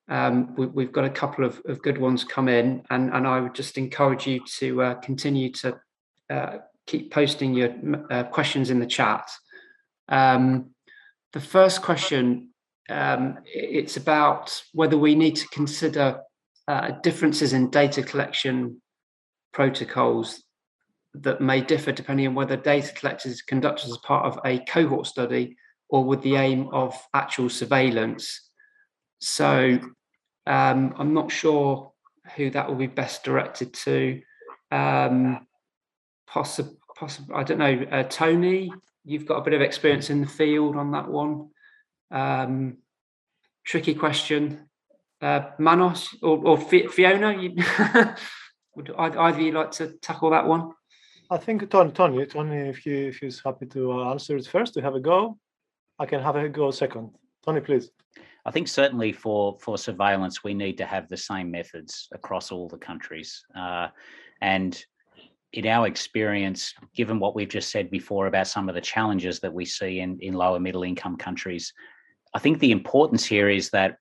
Um, 0.09 0.55
we, 0.57 0.85
have 0.85 0.93
got 0.93 1.05
a 1.05 1.11
couple 1.11 1.45
of, 1.45 1.61
of, 1.67 1.83
good 1.83 1.99
ones 1.99 2.25
come 2.25 2.49
in, 2.49 2.83
and, 2.89 3.13
and 3.13 3.27
I 3.27 3.41
would 3.41 3.55
just 3.55 3.77
encourage 3.77 4.27
you 4.27 4.41
to 4.59 4.83
uh, 4.83 4.95
continue 4.95 5.53
to 5.53 5.79
uh, 6.31 6.57
keep 6.87 7.13
posting 7.13 7.53
your 7.53 7.75
uh, 8.11 8.25
questions 8.25 8.71
in 8.71 8.81
the 8.81 8.87
chat. 8.87 9.31
Um, 10.09 10.71
the 11.35 11.41
first 11.41 11.83
question 11.83 12.49
um, 12.89 13.39
it's 13.45 13.99
about 13.99 14.63
whether 14.73 14.97
we 14.97 15.15
need 15.15 15.37
to 15.37 15.49
consider 15.49 16.21
uh, 16.67 16.93
differences 17.03 17.53
in 17.53 17.71
data 17.71 18.03
collection 18.03 18.81
protocols 19.53 20.43
that 21.15 21.41
may 21.41 21.61
differ 21.61 21.93
depending 21.93 22.27
on 22.27 22.35
whether 22.35 22.57
data 22.57 22.93
collected 22.93 23.31
is 23.31 23.43
conducted 23.43 23.91
as 23.91 23.99
part 23.99 24.27
of 24.27 24.39
a 24.45 24.59
cohort 24.61 25.07
study 25.07 25.57
or 25.89 26.05
with 26.05 26.23
the 26.23 26.37
aim 26.37 26.69
of 26.73 26.95
actual 27.15 27.49
surveillance. 27.49 28.51
So 29.21 29.79
um, 30.47 30.95
I'm 30.99 31.15
not 31.15 31.33
sure 31.33 31.93
who 32.37 32.51
that 32.51 32.69
will 32.69 32.77
be 32.77 32.87
best 32.87 33.25
directed 33.25 33.73
to. 33.73 34.21
Um, 34.71 35.47
possible, 36.27 36.77
possible. 36.97 37.37
I 37.37 37.43
don't 37.43 37.59
know. 37.59 37.87
Uh, 37.91 38.03
Tony, 38.05 38.71
you've 39.05 39.27
got 39.27 39.39
a 39.39 39.43
bit 39.43 39.55
of 39.55 39.63
experience 39.63 40.11
in 40.11 40.21
the 40.21 40.27
field 40.27 40.77
on 40.77 40.93
that 40.93 41.09
one. 41.09 41.49
Um, 42.11 42.79
tricky 43.65 43.95
question. 43.95 44.69
Uh, 45.21 45.51
Manos 45.59 46.15
or, 46.23 46.39
or 46.47 46.59
Fiona, 46.59 47.37
you, 47.41 47.57
would 48.77 48.93
either 48.97 49.19
of 49.19 49.41
you 49.41 49.53
like 49.53 49.73
to 49.73 49.93
tackle 50.01 50.31
that 50.31 50.47
one? 50.47 50.73
I 51.31 51.37
think 51.37 51.69
Tony, 51.71 51.93
Tony, 51.93 52.25
Tony, 52.27 52.69
if 52.69 52.79
he 52.79 53.09
if 53.09 53.19
he's 53.19 53.41
happy 53.45 53.67
to 53.67 53.93
uh, 53.93 54.11
answer 54.11 54.37
it 54.37 54.47
first, 54.47 54.75
to 54.75 54.83
have 54.83 54.95
a 54.95 55.01
go, 55.01 55.39
I 55.99 56.07
can 56.07 56.23
have 56.23 56.37
a 56.37 56.49
go 56.49 56.71
second. 56.71 57.11
Tony, 57.45 57.61
please. 57.61 57.91
I 58.47 58.51
think 58.51 58.69
certainly 58.69 59.13
for 59.13 59.59
for 59.61 59.77
surveillance, 59.77 60.43
we 60.43 60.55
need 60.55 60.79
to 60.79 60.87
have 60.87 61.09
the 61.09 61.17
same 61.17 61.51
methods 61.51 62.09
across 62.13 62.51
all 62.51 62.69
the 62.69 62.79
countries, 62.79 63.45
uh, 63.55 63.89
and 64.41 64.83
in 65.53 65.67
our 65.67 65.87
experience, 65.87 66.75
given 66.95 67.19
what 67.19 67.35
we've 67.35 67.49
just 67.49 67.71
said 67.71 67.91
before 67.91 68.27
about 68.27 68.47
some 68.47 68.69
of 68.69 68.75
the 68.75 68.81
challenges 68.81 69.41
that 69.41 69.53
we 69.53 69.65
see 69.65 70.01
in 70.01 70.19
in 70.21 70.33
lower 70.33 70.61
middle 70.61 70.83
income 70.83 71.17
countries, 71.17 71.75
I 72.35 72.39
think 72.39 72.59
the 72.59 72.73
importance 72.73 73.27
here 73.27 73.51
is 73.51 73.69
that 73.71 73.99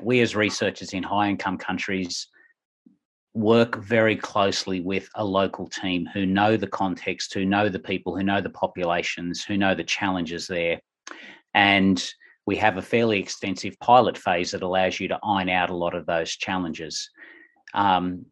we 0.00 0.20
as 0.20 0.36
researchers 0.36 0.92
in 0.92 1.02
high 1.02 1.28
income 1.28 1.58
countries 1.58 2.28
work 3.34 3.76
very 3.76 4.16
closely 4.16 4.80
with 4.80 5.08
a 5.14 5.24
local 5.24 5.68
team 5.68 6.06
who 6.06 6.26
know 6.26 6.56
the 6.56 6.66
context, 6.66 7.32
who 7.32 7.44
know 7.44 7.68
the 7.68 7.78
people, 7.78 8.16
who 8.16 8.22
know 8.22 8.40
the 8.40 8.50
populations, 8.50 9.44
who 9.44 9.56
know 9.56 9.74
the 9.74 9.84
challenges 9.84 10.46
there. 10.46 10.80
And 11.54 12.02
we 12.46 12.56
have 12.56 12.76
a 12.76 12.82
fairly 12.82 13.20
extensive 13.20 13.78
pilot 13.78 14.18
phase 14.18 14.50
that 14.50 14.62
allows 14.62 14.98
you 14.98 15.08
to 15.08 15.18
iron 15.22 15.48
out 15.48 15.70
a 15.70 15.76
lot 15.76 15.94
of 15.94 16.06
those 16.06 16.30
challenges. 16.30 17.10
Um, 17.74 18.26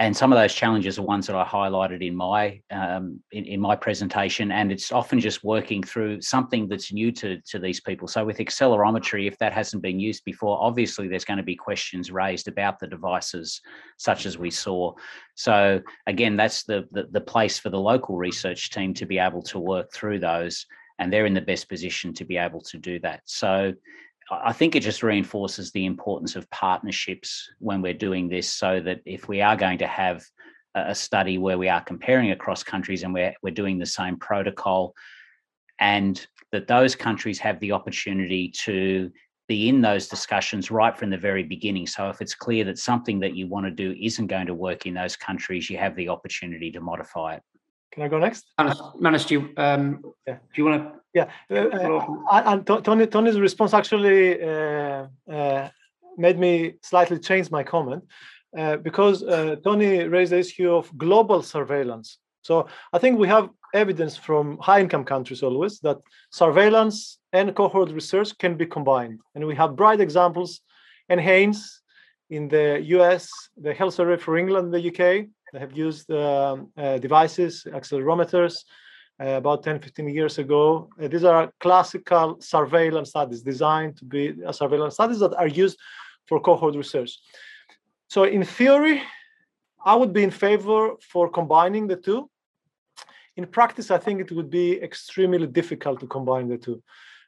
and 0.00 0.16
some 0.16 0.32
of 0.32 0.38
those 0.38 0.54
challenges 0.54 0.98
are 0.98 1.02
ones 1.02 1.26
that 1.26 1.36
I 1.36 1.44
highlighted 1.44 2.04
in 2.04 2.16
my 2.16 2.58
um, 2.70 3.20
in, 3.32 3.44
in, 3.44 3.60
my 3.60 3.76
presentation, 3.76 4.50
and 4.50 4.72
it's 4.72 4.92
often 4.92 5.20
just 5.20 5.44
working 5.44 5.82
through 5.82 6.22
something 6.22 6.68
that's 6.68 6.90
new 6.90 7.12
to 7.12 7.38
to 7.42 7.58
these 7.58 7.80
people. 7.80 8.08
So 8.08 8.24
with 8.24 8.38
accelerometry, 8.38 9.28
if 9.28 9.36
that 9.38 9.52
hasn't 9.52 9.82
been 9.82 10.00
used 10.00 10.24
before, 10.24 10.56
obviously 10.58 11.06
there's 11.06 11.26
going 11.26 11.36
to 11.36 11.42
be 11.42 11.54
questions 11.54 12.10
raised 12.10 12.48
about 12.48 12.78
the 12.78 12.86
devices, 12.86 13.60
such 13.98 14.24
as 14.24 14.38
we 14.38 14.50
saw. 14.50 14.94
So 15.34 15.82
again, 16.06 16.34
that's 16.34 16.62
the, 16.62 16.88
the 16.92 17.06
the 17.10 17.20
place 17.20 17.58
for 17.58 17.68
the 17.68 17.78
local 17.78 18.16
research 18.16 18.70
team 18.70 18.94
to 18.94 19.04
be 19.04 19.18
able 19.18 19.42
to 19.42 19.58
work 19.58 19.92
through 19.92 20.20
those, 20.20 20.64
and 20.98 21.12
they're 21.12 21.26
in 21.26 21.34
the 21.34 21.42
best 21.42 21.68
position 21.68 22.14
to 22.14 22.24
be 22.24 22.38
able 22.38 22.62
to 22.62 22.78
do 22.78 23.00
that. 23.00 23.20
So 23.26 23.74
I 24.30 24.52
think 24.52 24.76
it 24.76 24.80
just 24.80 25.02
reinforces 25.02 25.72
the 25.72 25.86
importance 25.86 26.36
of 26.36 26.48
partnerships 26.50 27.48
when 27.58 27.82
we're 27.82 27.94
doing 27.94 28.28
this, 28.28 28.48
so 28.48 28.80
that 28.80 29.00
if 29.04 29.28
we 29.28 29.40
are 29.40 29.56
going 29.56 29.78
to 29.78 29.86
have 29.86 30.24
a 30.74 30.94
study 30.94 31.36
where 31.36 31.58
we 31.58 31.68
are 31.68 31.80
comparing 31.80 32.30
across 32.30 32.62
countries 32.62 33.02
and 33.02 33.12
we're, 33.12 33.34
we're 33.42 33.52
doing 33.52 33.78
the 33.78 33.86
same 33.86 34.16
protocol, 34.16 34.94
and 35.80 36.26
that 36.52 36.68
those 36.68 36.94
countries 36.94 37.38
have 37.38 37.58
the 37.60 37.72
opportunity 37.72 38.50
to 38.50 39.10
be 39.48 39.68
in 39.68 39.80
those 39.80 40.06
discussions 40.06 40.70
right 40.70 40.96
from 40.96 41.10
the 41.10 41.18
very 41.18 41.42
beginning. 41.42 41.86
So 41.86 42.08
if 42.08 42.20
it's 42.20 42.36
clear 42.36 42.62
that 42.64 42.78
something 42.78 43.18
that 43.20 43.34
you 43.34 43.48
want 43.48 43.66
to 43.66 43.72
do 43.72 43.96
isn't 44.00 44.28
going 44.28 44.46
to 44.46 44.54
work 44.54 44.86
in 44.86 44.94
those 44.94 45.16
countries, 45.16 45.68
you 45.68 45.76
have 45.78 45.96
the 45.96 46.08
opportunity 46.08 46.70
to 46.70 46.80
modify 46.80 47.34
it. 47.34 47.42
Can 47.92 48.02
I 48.02 48.08
go 48.08 48.18
next? 48.18 48.44
Manos, 49.00 49.24
do 49.26 49.34
you, 49.34 49.50
um, 49.56 50.02
yeah. 50.26 50.34
do 50.34 50.62
you 50.62 50.64
want 50.64 50.82
to? 50.82 51.00
Yeah, 51.12 51.28
uh, 51.50 52.00
and 52.30 52.64
Tony, 52.64 53.06
Tony's 53.08 53.40
response 53.40 53.74
actually 53.74 54.40
uh, 54.40 55.06
uh, 55.28 55.68
made 56.16 56.38
me 56.38 56.74
slightly 56.82 57.18
change 57.18 57.50
my 57.50 57.64
comment 57.64 58.04
uh, 58.56 58.76
because 58.76 59.24
uh, 59.24 59.56
Tony 59.64 60.04
raised 60.04 60.30
the 60.30 60.38
issue 60.38 60.72
of 60.72 60.96
global 60.96 61.42
surveillance. 61.42 62.18
So 62.42 62.68
I 62.92 62.98
think 62.98 63.18
we 63.18 63.26
have 63.26 63.50
evidence 63.74 64.16
from 64.16 64.58
high-income 64.58 65.04
countries 65.04 65.42
always 65.42 65.80
that 65.80 65.98
surveillance 66.30 67.18
and 67.32 67.54
cohort 67.56 67.90
research 67.90 68.36
can 68.38 68.56
be 68.56 68.66
combined, 68.66 69.18
and 69.34 69.44
we 69.46 69.56
have 69.56 69.76
bright 69.76 70.00
examples. 70.00 70.60
NHANES 71.10 71.80
in 72.30 72.48
the 72.48 72.80
U.S., 72.96 73.28
the 73.56 73.74
Health 73.74 73.94
Survey 73.94 74.16
for 74.16 74.38
England, 74.38 74.72
the 74.72 74.88
UK, 74.90 75.26
they 75.52 75.58
have 75.58 75.76
used 75.76 76.10
um, 76.10 76.70
uh, 76.76 76.98
devices, 76.98 77.66
accelerometers, 77.70 78.64
uh, 79.20 79.36
about 79.36 79.62
10, 79.62 79.80
15 79.80 80.08
years 80.08 80.38
ago. 80.38 80.88
Uh, 81.00 81.08
these 81.08 81.24
are 81.24 81.52
classical 81.60 82.36
surveillance 82.40 83.10
studies 83.10 83.42
designed 83.42 83.96
to 83.98 84.04
be 84.04 84.34
surveillance 84.52 84.94
studies 84.94 85.18
that 85.20 85.34
are 85.34 85.48
used 85.48 85.78
for 86.26 86.40
cohort 86.40 86.74
research. 86.74 87.18
So 88.08 88.24
in 88.24 88.44
theory, 88.44 89.02
I 89.84 89.94
would 89.94 90.12
be 90.12 90.22
in 90.22 90.30
favor 90.30 90.94
for 91.12 91.28
combining 91.28 91.86
the 91.86 91.96
two. 91.96 92.30
In 93.36 93.46
practice, 93.46 93.90
I 93.90 93.98
think 93.98 94.20
it 94.20 94.32
would 94.32 94.50
be 94.50 94.80
extremely 94.80 95.46
difficult 95.46 96.00
to 96.00 96.06
combine 96.06 96.48
the 96.48 96.58
two, 96.58 96.82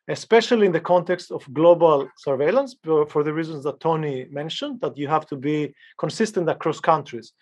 especially 0.08 0.66
in 0.66 0.72
the 0.72 0.80
context 0.80 1.30
of 1.30 1.52
global 1.52 2.08
surveillance 2.18 2.76
for 2.82 3.22
the 3.22 3.32
reasons 3.32 3.64
that 3.64 3.80
Tony 3.80 4.26
mentioned, 4.30 4.80
that 4.80 4.96
you 4.96 5.08
have 5.08 5.26
to 5.26 5.36
be 5.36 5.74
consistent 5.98 6.48
across 6.48 6.80
countries. 6.80 7.32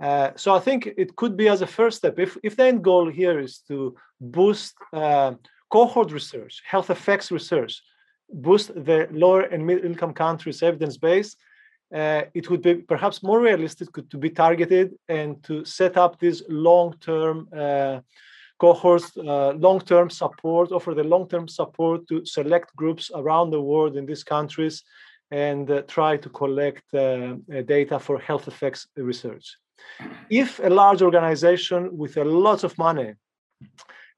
Uh, 0.00 0.30
so 0.36 0.54
I 0.54 0.60
think 0.60 0.88
it 0.96 1.16
could 1.16 1.36
be 1.36 1.48
as 1.48 1.62
a 1.62 1.66
first 1.66 1.98
step. 1.98 2.18
If, 2.18 2.36
if 2.42 2.56
the 2.56 2.64
end 2.64 2.82
goal 2.82 3.08
here 3.08 3.38
is 3.38 3.58
to 3.68 3.96
boost 4.20 4.74
uh, 4.92 5.34
cohort 5.70 6.12
research, 6.12 6.62
health 6.66 6.90
effects 6.90 7.30
research, 7.30 7.82
boost 8.32 8.74
the 8.74 9.08
lower 9.12 9.42
and 9.42 9.64
middle 9.64 9.84
income 9.84 10.12
countries' 10.12 10.62
evidence 10.62 10.96
base, 10.96 11.36
uh, 11.94 12.22
it 12.34 12.50
would 12.50 12.62
be 12.62 12.74
perhaps 12.74 13.22
more 13.22 13.40
realistic 13.40 13.88
to 14.10 14.18
be 14.18 14.30
targeted 14.30 14.94
and 15.08 15.42
to 15.44 15.64
set 15.64 15.96
up 15.96 16.18
these 16.18 16.42
long-term 16.48 17.48
uh, 17.56 18.00
cohorts, 18.58 19.16
uh, 19.16 19.52
long-term 19.52 20.10
support, 20.10 20.72
offer 20.72 20.94
the 20.94 21.04
long-term 21.04 21.46
support 21.46 22.08
to 22.08 22.24
select 22.24 22.74
groups 22.74 23.12
around 23.14 23.50
the 23.50 23.60
world 23.60 23.96
in 23.96 24.06
these 24.06 24.24
countries 24.24 24.82
and 25.30 25.70
uh, 25.70 25.82
try 25.82 26.16
to 26.16 26.28
collect 26.30 26.82
data 26.90 27.98
for 28.00 28.18
health 28.18 28.48
effects 28.48 28.88
research. 28.96 29.56
If 30.30 30.58
a 30.58 30.68
large 30.68 31.02
organization 31.02 31.96
with 31.96 32.16
a 32.16 32.24
lot 32.24 32.64
of 32.64 32.76
money 32.78 33.14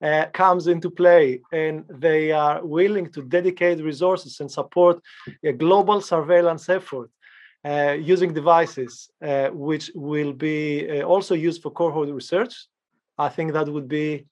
uh, 0.02 0.26
comes 0.32 0.66
into 0.66 0.90
play 0.90 1.40
and 1.52 1.84
they 1.88 2.32
are 2.32 2.64
willing 2.64 3.10
to 3.12 3.22
dedicate 3.22 3.82
resources 3.82 4.40
and 4.40 4.50
support 4.50 5.00
a 5.42 5.52
global 5.52 6.00
surveillance 6.00 6.68
effort 6.68 7.10
uh, 7.64 7.92
using 7.92 8.32
devices 8.32 9.10
uh, 9.24 9.48
which 9.48 9.90
will 9.94 10.32
be 10.32 10.88
uh, 10.88 11.02
also 11.02 11.34
used 11.34 11.62
for 11.62 11.70
cohort 11.70 12.08
research, 12.10 12.54
I 13.18 13.28
think 13.28 13.52
that 13.54 13.68
would 13.68 13.88
be 13.88 14.26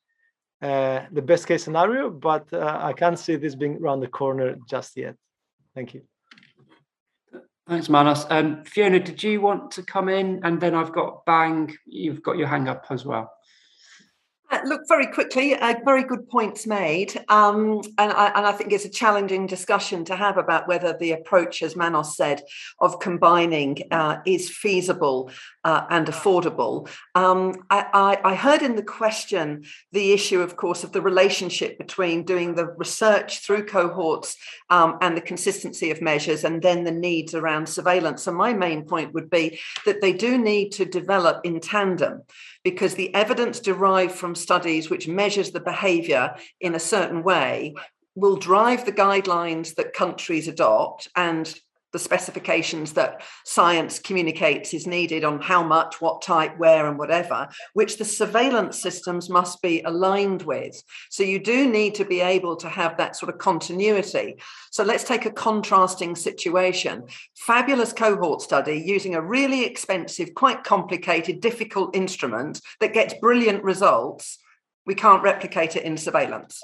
uh, 0.63 1.01
the 1.11 1.23
best 1.23 1.47
case 1.47 1.65
scenario, 1.65 2.11
but 2.11 2.53
uh, 2.53 2.79
I 2.81 2.93
can't 2.93 3.19
see 3.19 3.37
this 3.37 3.55
being 3.55 3.79
around 3.83 4.01
the 4.01 4.09
corner 4.09 4.57
just 4.69 4.97
yet. 4.97 5.17
Thank 5.75 5.95
you. 5.95 6.03
Thanks, 7.67 7.89
Manos. 7.89 8.27
Um, 8.29 8.63
Fiona, 8.65 9.01
did 9.01 9.23
you 9.23 9.41
want 9.41 9.71
to 9.73 9.83
come 9.83 10.11
in? 10.11 10.41
And 10.45 10.61
then 10.61 10.75
I've 10.75 10.93
got 10.93 11.25
Bang, 11.25 11.75
you've 11.87 12.23
got 12.23 12.37
your 12.37 12.47
hang 12.47 12.69
up 12.69 12.85
as 12.91 13.07
well. 13.07 13.33
Uh, 14.51 14.59
look, 14.67 14.83
very 14.89 15.07
quickly, 15.07 15.55
uh, 15.55 15.75
very 15.87 16.05
good 16.05 16.29
points 16.29 16.67
made. 16.67 17.17
Um, 17.31 17.81
and, 17.97 18.13
I, 18.13 18.27
and, 18.35 18.47
I, 18.47 18.53
think 18.53 18.73
it's 18.73 18.85
a 18.85 18.91
challenging 18.91 19.47
discussion 19.47 20.05
to 20.05 20.17
have 20.17 20.37
about 20.37 20.69
whether 20.69 20.95
the 20.99 21.13
approach, 21.13 21.63
as 21.63 21.77
Manos 21.77 22.15
said, 22.15 22.43
of 22.79 23.01
combining 23.01 23.79
uh, 23.91 24.19
is 24.27 24.51
feasible 24.51 25.31
uh, 25.65 25.87
and 25.89 26.07
affordable. 26.09 26.91
Um, 27.15 27.65
I, 27.71 28.19
I, 28.23 28.35
heard 28.35 28.61
in 28.61 28.77
the 28.77 28.83
question 28.83 29.65
the 29.93 30.13
issue, 30.13 30.43
of 30.43 30.57
course, 30.57 30.85
of 30.85 30.93
the 30.93 31.01
relationship 31.01 31.79
between 31.79 32.25
doing 32.25 32.55
the 32.55 32.67
research 32.67 33.39
through 33.39 33.65
cohorts 33.65 34.37
um, 34.69 34.99
and 35.01 35.17
the 35.17 35.23
consistency 35.23 35.91
of 35.91 36.03
measures, 36.03 36.45
and 36.45 36.61
then 36.61 36.85
the 36.85 36.93
needs 36.93 37.35
around 37.35 37.67
surveillance. 37.67 38.27
And 38.27 38.37
my 38.37 38.53
main 38.53 38.85
point 38.85 39.15
would 39.15 39.31
be 39.31 39.59
that 39.87 40.03
they 40.03 40.13
do 40.13 40.37
need 40.37 40.73
to 40.73 40.85
develop 40.85 41.47
in 41.47 41.61
tandem 41.61 42.25
because 42.65 42.95
the 42.95 43.15
evidence 43.15 43.61
derived 43.61 44.13
from 44.13 44.35
studies 44.35 44.91
which 44.91 45.07
measures 45.07 45.51
the 45.51 45.61
behavior 45.61 46.35
in 46.61 46.75
a 46.75 46.81
certain 46.81 47.23
way 47.23 47.75
will 48.17 48.37
drive 48.37 48.85
the 48.85 48.93
guidelines 48.93 49.75
that 49.75 49.93
countries 49.93 50.49
adopt 50.49 51.09
and 51.15 51.55
the 51.95 51.99
specifications 52.01 52.93
that 52.95 53.23
science 53.45 54.01
communicates 54.01 54.75
is 54.75 54.85
needed 54.85 55.23
on 55.23 55.41
how 55.41 55.63
much, 55.63 56.01
what 56.01 56.21
type, 56.21 56.59
where, 56.59 56.89
and 56.89 56.99
whatever, 56.99 57.49
which 57.73 57.99
the 57.99 58.05
surveillance 58.05 58.83
systems 58.83 59.31
must 59.31 59.63
be 59.63 59.81
aligned 59.83 60.43
with. 60.43 60.83
So 61.09 61.23
you 61.23 61.39
do 61.39 61.71
need 61.71 61.95
to 61.95 62.05
be 62.05 62.21
able 62.21 62.57
to 62.57 62.69
have 62.69 62.97
that 62.97 63.15
sort 63.15 63.33
of 63.33 63.39
continuity. 63.39 64.35
So 64.73 64.83
let's 64.83 65.05
take 65.05 65.25
a 65.25 65.31
contrasting 65.31 66.17
situation. 66.17 67.05
Fabulous 67.37 67.93
cohort 67.93 68.43
study 68.43 68.83
using 68.85 69.15
a 69.15 69.23
really 69.23 69.65
expensive, 69.65 70.35
quite 70.35 70.65
complicated, 70.65 71.41
difficult 71.41 71.95
instrument 71.95 72.61
that 72.81 72.93
gets 72.93 73.15
brilliant 73.21 73.63
results. 73.63 74.39
We 74.85 74.97
can't 74.97 75.23
replicate 75.23 75.77
it 75.77 75.85
in 75.85 75.97
surveillance. 75.97 76.61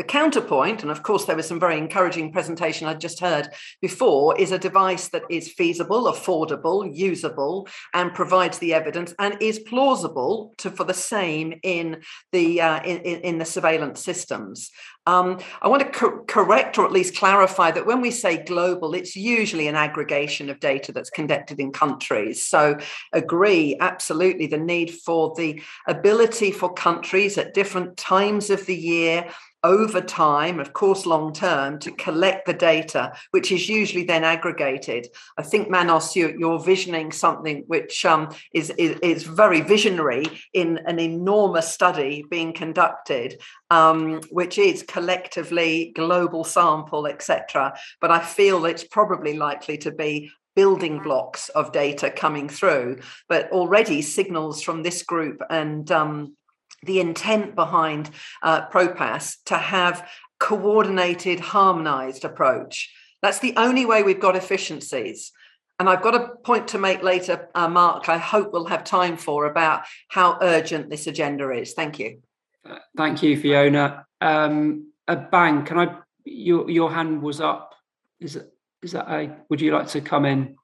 The 0.00 0.04
counterpoint, 0.04 0.80
and 0.80 0.90
of 0.90 1.02
course, 1.02 1.26
there 1.26 1.36
was 1.36 1.46
some 1.46 1.60
very 1.60 1.76
encouraging 1.76 2.32
presentation 2.32 2.86
I'd 2.86 3.02
just 3.02 3.20
heard 3.20 3.50
before, 3.82 4.34
is 4.40 4.50
a 4.50 4.58
device 4.58 5.08
that 5.08 5.24
is 5.28 5.52
feasible, 5.52 6.04
affordable, 6.04 6.90
usable, 6.90 7.68
and 7.92 8.14
provides 8.14 8.56
the 8.60 8.72
evidence 8.72 9.12
and 9.18 9.36
is 9.42 9.58
plausible 9.58 10.54
to, 10.56 10.70
for 10.70 10.84
the 10.84 10.94
same 10.94 11.60
in 11.62 12.00
the 12.32 12.62
uh, 12.62 12.82
in, 12.82 13.20
in 13.20 13.36
the 13.36 13.44
surveillance 13.44 14.00
systems. 14.00 14.70
Um, 15.06 15.38
I 15.60 15.68
want 15.68 15.82
to 15.82 15.90
co- 15.90 16.24
correct 16.26 16.78
or 16.78 16.86
at 16.86 16.92
least 16.92 17.16
clarify 17.16 17.70
that 17.70 17.86
when 17.86 18.00
we 18.00 18.10
say 18.10 18.42
global, 18.42 18.94
it's 18.94 19.16
usually 19.16 19.66
an 19.66 19.74
aggregation 19.74 20.48
of 20.48 20.60
data 20.60 20.92
that's 20.92 21.10
conducted 21.10 21.60
in 21.60 21.72
countries. 21.72 22.46
So, 22.46 22.78
agree 23.12 23.76
absolutely 23.80 24.46
the 24.46 24.56
need 24.56 24.94
for 24.94 25.34
the 25.36 25.60
ability 25.86 26.52
for 26.52 26.72
countries 26.72 27.36
at 27.36 27.52
different 27.52 27.98
times 27.98 28.48
of 28.48 28.64
the 28.64 28.76
year 28.76 29.30
over 29.62 30.00
time, 30.00 30.58
of 30.58 30.72
course, 30.72 31.06
long 31.06 31.32
term, 31.32 31.78
to 31.80 31.90
collect 31.92 32.46
the 32.46 32.52
data, 32.54 33.12
which 33.30 33.52
is 33.52 33.68
usually 33.68 34.04
then 34.04 34.24
aggregated. 34.24 35.08
I 35.36 35.42
think, 35.42 35.68
Manos, 35.68 36.16
you, 36.16 36.50
are 36.50 36.58
visioning 36.58 37.12
something 37.12 37.64
which 37.66 38.04
um, 38.04 38.34
is, 38.54 38.70
is, 38.70 38.98
is, 39.02 39.22
very 39.24 39.60
visionary 39.60 40.24
in 40.52 40.78
an 40.86 40.98
enormous 40.98 41.72
study 41.72 42.24
being 42.30 42.52
conducted, 42.52 43.40
um, 43.70 44.20
which 44.30 44.58
is 44.58 44.82
collectively 44.82 45.92
global 45.94 46.44
sample, 46.44 47.06
etc. 47.06 47.74
But 48.00 48.10
I 48.10 48.20
feel 48.20 48.64
it's 48.64 48.84
probably 48.84 49.36
likely 49.36 49.78
to 49.78 49.90
be 49.90 50.30
building 50.56 51.02
blocks 51.02 51.48
of 51.50 51.72
data 51.72 52.10
coming 52.10 52.48
through, 52.48 52.98
but 53.28 53.50
already 53.52 54.02
signals 54.02 54.62
from 54.62 54.82
this 54.82 55.02
group 55.02 55.40
and 55.48 55.90
um, 55.92 56.36
the 56.82 57.00
intent 57.00 57.54
behind 57.54 58.10
uh, 58.42 58.68
ProPASS 58.68 59.36
to 59.46 59.56
have 59.56 60.08
coordinated, 60.38 61.40
harmonized 61.40 62.24
approach. 62.24 62.92
That's 63.22 63.40
the 63.40 63.54
only 63.56 63.84
way 63.84 64.02
we've 64.02 64.20
got 64.20 64.36
efficiencies. 64.36 65.32
and 65.78 65.88
I've 65.88 66.02
got 66.02 66.14
a 66.14 66.28
point 66.44 66.68
to 66.68 66.78
make 66.78 67.02
later, 67.02 67.48
uh, 67.54 67.68
Mark. 67.68 68.08
I 68.08 68.18
hope 68.18 68.52
we'll 68.52 68.66
have 68.66 68.84
time 68.84 69.16
for 69.16 69.46
about 69.46 69.84
how 70.08 70.38
urgent 70.42 70.90
this 70.90 71.06
agenda 71.06 71.50
is. 71.50 71.72
Thank 71.72 71.98
you. 71.98 72.20
Uh, 72.68 72.78
thank 72.96 73.22
you, 73.22 73.36
Fiona. 73.38 74.04
Um, 74.20 74.92
a 75.08 75.16
bang. 75.16 75.64
Can 75.64 75.78
I? 75.78 75.96
Your 76.24 76.70
your 76.70 76.92
hand 76.92 77.22
was 77.22 77.40
up. 77.40 77.74
Is 78.20 78.36
it? 78.36 78.52
Is 78.82 78.92
that 78.92 79.08
a? 79.08 79.34
Would 79.48 79.60
you 79.60 79.72
like 79.72 79.88
to 79.88 80.00
come 80.02 80.26
in? 80.26 80.56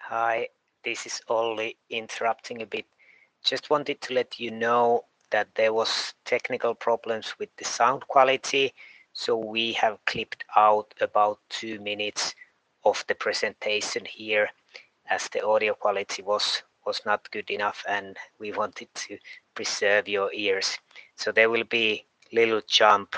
Hi, 0.00 0.48
this 0.84 1.06
is 1.06 1.20
Olli 1.28 1.76
interrupting 1.90 2.62
a 2.62 2.66
bit. 2.66 2.86
Just 3.44 3.70
wanted 3.70 4.00
to 4.02 4.14
let 4.14 4.38
you 4.38 4.52
know 4.52 5.04
that 5.32 5.48
there 5.54 5.72
was 5.72 6.14
technical 6.24 6.74
problems 6.74 7.34
with 7.38 7.48
the 7.56 7.64
sound 7.64 8.06
quality, 8.06 8.72
so 9.12 9.36
we 9.36 9.72
have 9.72 9.98
clipped 10.06 10.44
out 10.56 10.94
about 11.00 11.38
two 11.48 11.80
minutes 11.80 12.34
of 12.84 13.04
the 13.08 13.14
presentation 13.14 14.04
here 14.04 14.48
as 15.10 15.28
the 15.28 15.44
audio 15.44 15.74
quality 15.74 16.22
was 16.22 16.62
was 16.86 17.00
not 17.06 17.30
good 17.30 17.48
enough 17.50 17.84
and 17.88 18.16
we 18.40 18.50
wanted 18.52 18.88
to 18.94 19.16
preserve 19.54 20.08
your 20.08 20.32
ears. 20.32 20.78
So 21.16 21.30
there 21.30 21.48
will 21.48 21.64
be 21.64 22.04
little 22.32 22.60
jump 22.66 23.14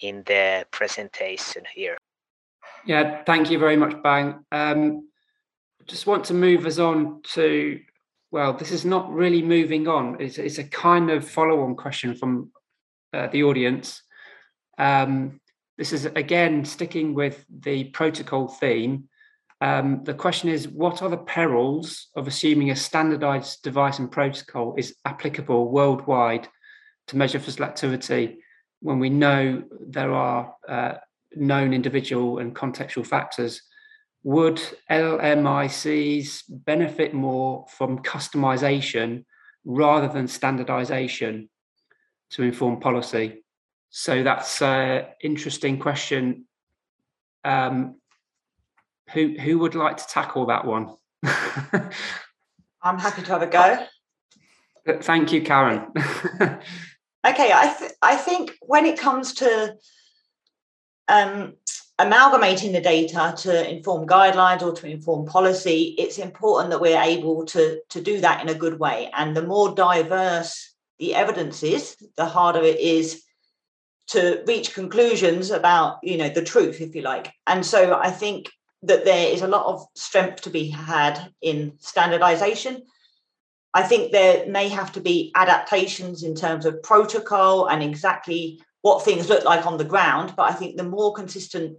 in 0.00 0.22
the 0.26 0.66
presentation 0.70 1.64
here. 1.74 1.98
Yeah, 2.86 3.22
thank 3.24 3.50
you 3.50 3.58
very 3.58 3.76
much, 3.76 4.02
Bang. 4.02 4.44
Um, 4.52 5.08
just 5.86 6.06
want 6.06 6.24
to 6.26 6.34
move 6.34 6.66
us 6.66 6.78
on 6.78 7.20
to, 7.34 7.80
well, 8.34 8.52
this 8.52 8.72
is 8.72 8.84
not 8.84 9.12
really 9.12 9.42
moving 9.42 9.86
on. 9.86 10.16
It's, 10.18 10.38
it's 10.38 10.58
a 10.58 10.64
kind 10.64 11.08
of 11.08 11.24
follow-on 11.24 11.76
question 11.76 12.16
from 12.16 12.50
uh, 13.12 13.28
the 13.28 13.44
audience. 13.44 14.02
Um, 14.76 15.40
this 15.78 15.92
is 15.92 16.06
again 16.06 16.64
sticking 16.64 17.14
with 17.14 17.46
the 17.48 17.84
protocol 17.84 18.48
theme. 18.48 19.08
Um, 19.60 20.02
the 20.02 20.14
question 20.14 20.48
is, 20.48 20.66
what 20.66 21.00
are 21.00 21.08
the 21.08 21.16
perils 21.16 22.08
of 22.16 22.26
assuming 22.26 22.70
a 22.70 22.76
standardized 22.76 23.62
device 23.62 24.00
and 24.00 24.10
protocol 24.10 24.74
is 24.76 24.96
applicable 25.04 25.70
worldwide 25.70 26.48
to 27.06 27.16
measure 27.16 27.38
physical 27.38 27.66
activity 27.66 28.38
when 28.80 28.98
we 28.98 29.10
know 29.10 29.62
there 29.78 30.12
are 30.12 30.52
uh, 30.68 30.94
known 31.36 31.72
individual 31.72 32.38
and 32.38 32.52
contextual 32.52 33.06
factors? 33.06 33.62
Would 34.24 34.60
LMICs 34.90 36.44
benefit 36.48 37.12
more 37.12 37.66
from 37.68 37.98
customization 37.98 39.24
rather 39.64 40.08
than 40.08 40.28
standardization 40.28 41.50
to 42.30 42.42
inform 42.42 42.80
policy? 42.80 43.44
So 43.90 44.22
that's 44.22 44.62
an 44.62 45.04
interesting 45.22 45.78
question. 45.78 46.46
Um, 47.44 48.00
who 49.12 49.36
who 49.38 49.58
would 49.58 49.74
like 49.74 49.98
to 49.98 50.06
tackle 50.06 50.46
that 50.46 50.64
one? 50.64 50.94
I'm 52.82 52.98
happy 52.98 53.22
to 53.22 53.28
have 53.28 53.42
a 53.42 53.46
go. 53.46 53.86
Thank 55.02 55.32
you, 55.32 55.42
Karen. 55.42 55.86
okay, 55.96 56.60
I 57.52 57.74
th- 57.78 57.92
I 58.02 58.16
think 58.16 58.52
when 58.62 58.86
it 58.86 58.98
comes 58.98 59.34
to 59.34 59.76
um, 61.08 61.54
amalgamating 61.98 62.72
the 62.72 62.80
data 62.80 63.34
to 63.38 63.70
inform 63.70 64.06
guidelines 64.06 64.62
or 64.62 64.72
to 64.72 64.86
inform 64.86 65.26
policy, 65.26 65.94
it's 65.98 66.18
important 66.18 66.70
that 66.70 66.80
we're 66.80 67.00
able 67.00 67.44
to 67.46 67.80
to 67.90 68.00
do 68.00 68.20
that 68.20 68.42
in 68.42 68.48
a 68.48 68.58
good 68.58 68.78
way. 68.78 69.10
And 69.14 69.36
the 69.36 69.46
more 69.46 69.74
diverse 69.74 70.74
the 70.98 71.14
evidence 71.14 71.62
is, 71.62 71.96
the 72.16 72.26
harder 72.26 72.62
it 72.62 72.78
is 72.78 73.24
to 74.06 74.42
reach 74.46 74.74
conclusions 74.74 75.50
about 75.50 75.98
you 76.02 76.16
know 76.16 76.28
the 76.28 76.44
truth 76.44 76.80
if 76.80 76.94
you 76.94 77.02
like 77.02 77.32
and 77.46 77.64
so 77.64 77.94
i 77.94 78.10
think 78.10 78.50
that 78.82 79.04
there 79.04 79.32
is 79.32 79.42
a 79.42 79.48
lot 79.48 79.66
of 79.66 79.86
strength 79.94 80.42
to 80.42 80.50
be 80.50 80.68
had 80.68 81.32
in 81.40 81.72
standardization 81.78 82.82
i 83.72 83.82
think 83.82 84.12
there 84.12 84.46
may 84.46 84.68
have 84.68 84.92
to 84.92 85.00
be 85.00 85.32
adaptations 85.34 86.22
in 86.22 86.34
terms 86.34 86.66
of 86.66 86.82
protocol 86.82 87.66
and 87.66 87.82
exactly 87.82 88.60
what 88.84 89.02
things 89.02 89.30
look 89.30 89.44
like 89.44 89.64
on 89.64 89.78
the 89.78 89.84
ground 89.84 90.34
but 90.36 90.50
i 90.50 90.52
think 90.52 90.76
the 90.76 90.84
more 90.96 91.14
consistent 91.14 91.78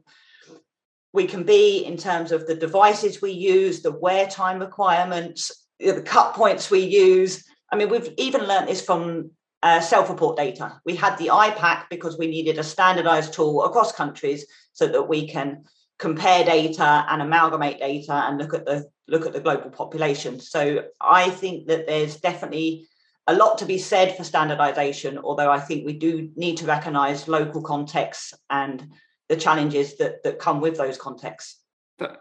we 1.14 1.28
can 1.28 1.44
be 1.44 1.86
in 1.86 1.98
terms 1.98 2.32
of 2.32 2.48
the 2.48 2.56
devices 2.56 3.22
we 3.22 3.32
use 3.32 3.82
the 3.82 3.92
wear 3.92 4.26
time 4.28 4.60
requirements 4.60 5.68
the 5.80 6.02
cut 6.02 6.34
points 6.34 6.72
we 6.72 6.80
use 6.80 7.46
i 7.72 7.76
mean 7.76 7.90
we've 7.90 8.14
even 8.18 8.42
learned 8.44 8.68
this 8.68 8.82
from 8.82 9.30
uh, 9.64 9.82
self-report 9.82 10.38
data. 10.38 10.80
We 10.86 10.96
had 10.96 11.18
the 11.18 11.30
IPAQ 11.30 11.86
because 11.90 12.20
we 12.20 12.28
needed 12.28 12.60
a 12.60 12.64
standardized 12.64 13.34
tool 13.34 13.64
across 13.64 13.92
countries 13.92 14.46
so 14.74 14.86
that 14.88 15.10
we 15.10 15.28
can 15.28 15.64
compare 15.98 16.44
data 16.44 17.04
and 17.10 17.20
amalgamate 17.20 17.80
data 17.80 18.14
and 18.14 18.38
look 18.38 18.54
at 18.54 18.66
the 18.66 18.86
look 19.08 19.26
at 19.26 19.34
the 19.34 19.40
global 19.40 19.72
population. 19.72 20.40
So 20.40 20.84
I 21.02 21.32
think 21.32 21.68
that 21.68 21.88
there's 21.88 22.18
definitely 22.18 22.88
a 23.28 23.36
lot 23.36 23.58
to 23.58 23.66
be 23.66 23.78
said 23.78 24.16
for 24.16 24.24
standardization, 24.24 25.18
although 25.18 25.52
I 25.52 25.60
think 25.60 25.86
we 25.86 25.94
do 25.94 26.30
need 26.36 26.58
to 26.58 26.66
recognize 26.66 27.28
local 27.28 27.62
contexts 27.62 28.34
and 28.50 28.88
the 29.30 29.36
challenges 29.36 29.98
that, 29.98 30.24
that 30.24 30.40
come 30.40 30.62
with 30.62 30.78
those 30.78 30.98
contexts. 30.98 31.62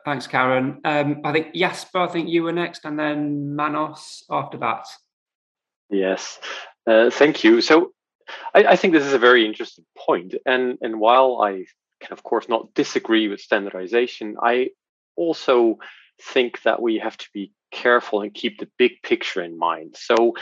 Thanks, 0.04 0.26
Karen. 0.26 0.80
Um, 0.84 1.20
I 1.24 1.32
think 1.32 1.54
Jasper, 1.54 1.98
I 1.98 2.06
think 2.06 2.28
you 2.28 2.44
were 2.44 2.52
next, 2.52 2.84
and 2.84 2.98
then 2.98 3.54
Manos 3.54 4.24
after 4.30 4.56
that. 4.58 4.86
Yes. 5.90 6.38
Uh, 6.86 7.10
thank 7.10 7.44
you. 7.44 7.60
So 7.60 7.92
I, 8.54 8.64
I, 8.64 8.76
think 8.76 8.92
this 8.92 9.04
is 9.04 9.12
a 9.12 9.18
very 9.18 9.44
interesting 9.44 9.84
point. 9.98 10.34
And, 10.46 10.78
and 10.80 11.00
while 11.00 11.42
I 11.42 11.64
can, 12.00 12.12
of 12.12 12.22
course, 12.22 12.48
not 12.48 12.72
disagree 12.74 13.28
with 13.28 13.40
standardization, 13.40 14.36
I 14.40 14.70
also 15.16 15.78
think 16.22 16.62
that 16.62 16.80
we 16.80 16.98
have 16.98 17.16
to 17.16 17.28
be 17.34 17.52
careful 17.72 18.22
and 18.22 18.32
keep 18.32 18.58
the 18.58 18.68
big 18.78 19.02
picture 19.02 19.42
in 19.42 19.58
mind. 19.58 19.96
So 19.98 20.34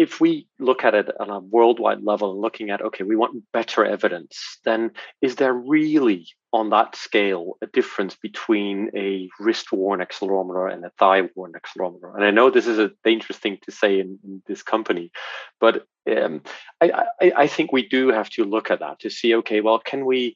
if 0.00 0.18
we 0.18 0.46
look 0.58 0.82
at 0.82 0.94
it 0.94 1.10
on 1.20 1.28
a 1.28 1.40
worldwide 1.40 2.02
level 2.02 2.32
and 2.32 2.40
looking 2.40 2.70
at 2.70 2.80
okay 2.80 3.04
we 3.04 3.16
want 3.16 3.44
better 3.52 3.84
evidence 3.84 4.58
then 4.64 4.90
is 5.20 5.36
there 5.36 5.52
really 5.52 6.26
on 6.54 6.70
that 6.70 6.96
scale 6.96 7.58
a 7.60 7.66
difference 7.66 8.16
between 8.16 8.90
a 8.96 9.28
wrist 9.38 9.70
worn 9.72 10.00
accelerometer 10.00 10.72
and 10.72 10.86
a 10.86 10.90
thigh 10.98 11.28
worn 11.34 11.52
accelerometer? 11.52 12.14
And 12.14 12.24
i 12.24 12.30
know 12.30 12.48
this 12.48 12.66
is 12.66 12.78
a 12.78 12.92
dangerous 13.04 13.38
thing 13.38 13.58
to 13.66 13.70
say 13.70 14.00
in, 14.00 14.18
in 14.24 14.42
this 14.46 14.62
company 14.62 15.12
but 15.60 15.86
um, 16.10 16.42
I, 16.80 17.04
I, 17.20 17.32
I, 17.36 17.46
think 17.46 17.70
we 17.70 17.86
do 17.86 18.08
have 18.08 18.30
to 18.30 18.44
look 18.44 18.70
at 18.70 18.80
that 18.80 19.00
to 19.00 19.10
see 19.10 19.34
okay 19.36 19.60
well 19.60 19.78
can 19.78 20.06
we 20.06 20.34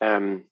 um, 0.00 0.44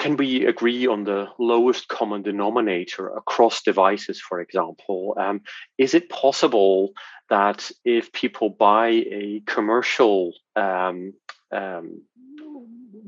can 0.00 0.16
we 0.16 0.46
agree 0.46 0.86
on 0.86 1.04
the 1.04 1.28
lowest 1.38 1.88
common 1.88 2.22
denominator 2.22 3.08
across 3.08 3.60
devices, 3.62 4.18
for 4.18 4.40
example? 4.40 5.14
Um, 5.20 5.42
is 5.76 5.92
it 5.92 6.08
possible 6.08 6.92
that 7.28 7.70
if 7.84 8.10
people 8.10 8.48
buy 8.48 8.88
a 8.88 9.42
commercial 9.46 10.32
um, 10.56 11.12
um, 11.52 12.02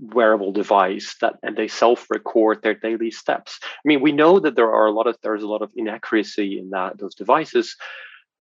wearable 0.02 0.52
device 0.52 1.16
that 1.22 1.36
and 1.42 1.56
they 1.56 1.66
self-record 1.66 2.62
their 2.62 2.74
daily 2.74 3.10
steps? 3.10 3.58
I 3.62 3.86
mean, 3.86 4.02
we 4.02 4.12
know 4.12 4.38
that 4.38 4.54
there 4.54 4.70
are 4.70 4.86
a 4.86 4.92
lot 4.92 5.06
of 5.06 5.16
there's 5.22 5.42
a 5.42 5.48
lot 5.48 5.62
of 5.62 5.72
inaccuracy 5.74 6.58
in 6.58 6.70
that 6.70 6.98
those 6.98 7.14
devices, 7.14 7.74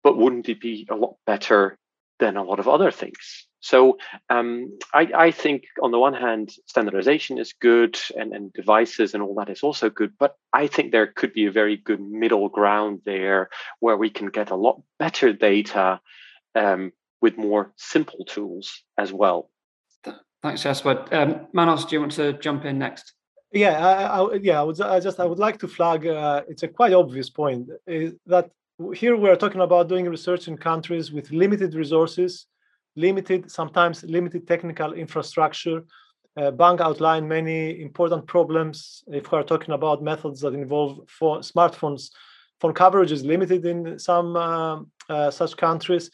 but 0.04 0.18
wouldn't 0.18 0.50
it 0.50 0.60
be 0.60 0.86
a 0.92 0.96
lot 0.96 1.16
better 1.26 1.78
than 2.24 2.38
a 2.38 2.44
lot 2.44 2.60
of 2.60 2.68
other 2.68 2.92
things? 2.92 3.48
So 3.60 3.98
um, 4.30 4.78
I, 4.94 5.04
I, 5.28 5.32
think 5.32 5.64
on 5.82 5.92
the 5.92 6.00
one 6.00 6.14
hand, 6.14 6.52
standardization 6.68 7.38
is 7.38 7.54
good 7.54 7.98
and, 8.18 8.34
and 8.34 8.52
devices 8.52 9.14
and 9.14 9.24
all 9.24 9.36
that 9.36 9.50
is 9.50 9.64
also 9.64 9.90
good, 9.90 10.12
but 10.20 10.36
I 10.52 10.68
think 10.68 10.92
there 10.92 11.08
could 11.08 11.34
be 11.34 11.46
a 11.46 11.52
very 11.52 11.78
good 11.78 12.02
middle 12.02 12.50
ground 12.50 13.02
there 13.06 13.50
where 13.80 13.96
we 13.96 14.10
can 14.10 14.28
get 14.28 14.50
a 14.52 14.56
lot 14.56 14.82
better 15.00 15.32
data 15.32 16.02
um, 16.56 16.92
with 17.22 17.38
more 17.38 17.72
simple 17.78 18.26
tools 18.26 18.84
as 18.98 19.14
well. 19.14 19.50
Thanks, 20.44 20.64
Jasper. 20.64 21.06
Um, 21.14 21.48
Manos, 21.54 21.86
do 21.86 21.96
you 21.96 22.02
want 22.02 22.12
to 22.14 22.34
jump 22.34 22.66
in 22.66 22.78
next? 22.78 23.14
Yeah, 23.54 23.78
I, 23.80 24.20
I, 24.20 24.34
yeah, 24.42 24.60
I 24.60 24.64
would 24.64 24.82
I 24.82 25.00
just 25.00 25.20
I 25.22 25.26
would 25.26 25.40
like 25.40 25.60
to 25.60 25.70
flag. 25.70 26.06
Uh, 26.06 26.42
it's 26.50 26.64
a 26.64 26.68
quite 26.68 26.92
obvious 26.92 27.30
point 27.30 27.70
is 27.88 28.14
that 28.26 28.50
here 28.92 29.16
we 29.16 29.30
are 29.30 29.36
talking 29.36 29.62
about 29.62 29.88
doing 29.88 30.10
research 30.10 30.48
in 30.48 30.58
countries 30.58 31.12
with 31.12 31.32
limited 31.32 31.76
resources 31.76 32.48
limited, 32.96 33.50
sometimes 33.52 34.04
limited 34.04 34.48
technical 34.48 34.94
infrastructure. 34.94 35.84
Uh, 36.36 36.52
Bang 36.52 36.80
outlined 36.82 37.28
many 37.28 37.82
important 37.82 38.26
problems 38.28 39.04
if 39.08 39.32
we're 39.32 39.44
talking 39.44 39.74
about 39.74 40.04
methods 40.04 40.42
that 40.42 40.54
involve 40.54 41.08
for 41.08 41.40
smartphones. 41.40 42.10
Phone 42.60 42.74
coverage 42.74 43.12
is 43.12 43.24
limited 43.24 43.66
in 43.66 44.00
some 44.00 44.36
uh, 44.36 44.80
uh, 45.10 45.32
such 45.32 45.58
countries. 45.58 46.10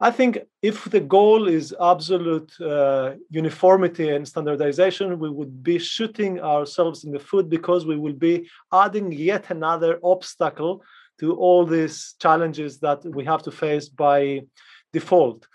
I 0.00 0.10
think 0.10 0.38
if 0.60 0.84
the 0.84 1.00
goal 1.00 1.46
is 1.46 1.74
absolute 1.80 2.52
uh, 2.60 3.12
uniformity 3.30 4.10
and 4.10 4.26
standardization, 4.26 5.18
we 5.18 5.30
would 5.30 5.62
be 5.62 5.78
shooting 5.78 6.40
ourselves 6.40 7.04
in 7.04 7.12
the 7.12 7.20
foot 7.20 7.48
because 7.48 7.86
we 7.86 7.96
will 7.96 8.12
be 8.12 8.48
adding 8.72 9.12
yet 9.12 9.50
another 9.50 10.00
obstacle 10.02 10.82
to 11.20 11.34
all 11.34 11.64
these 11.64 12.14
challenges 12.20 12.80
that 12.80 13.04
we 13.04 13.24
have 13.24 13.42
to 13.42 13.50
face 13.50 13.88
by 13.88 14.42
default. 14.92 15.46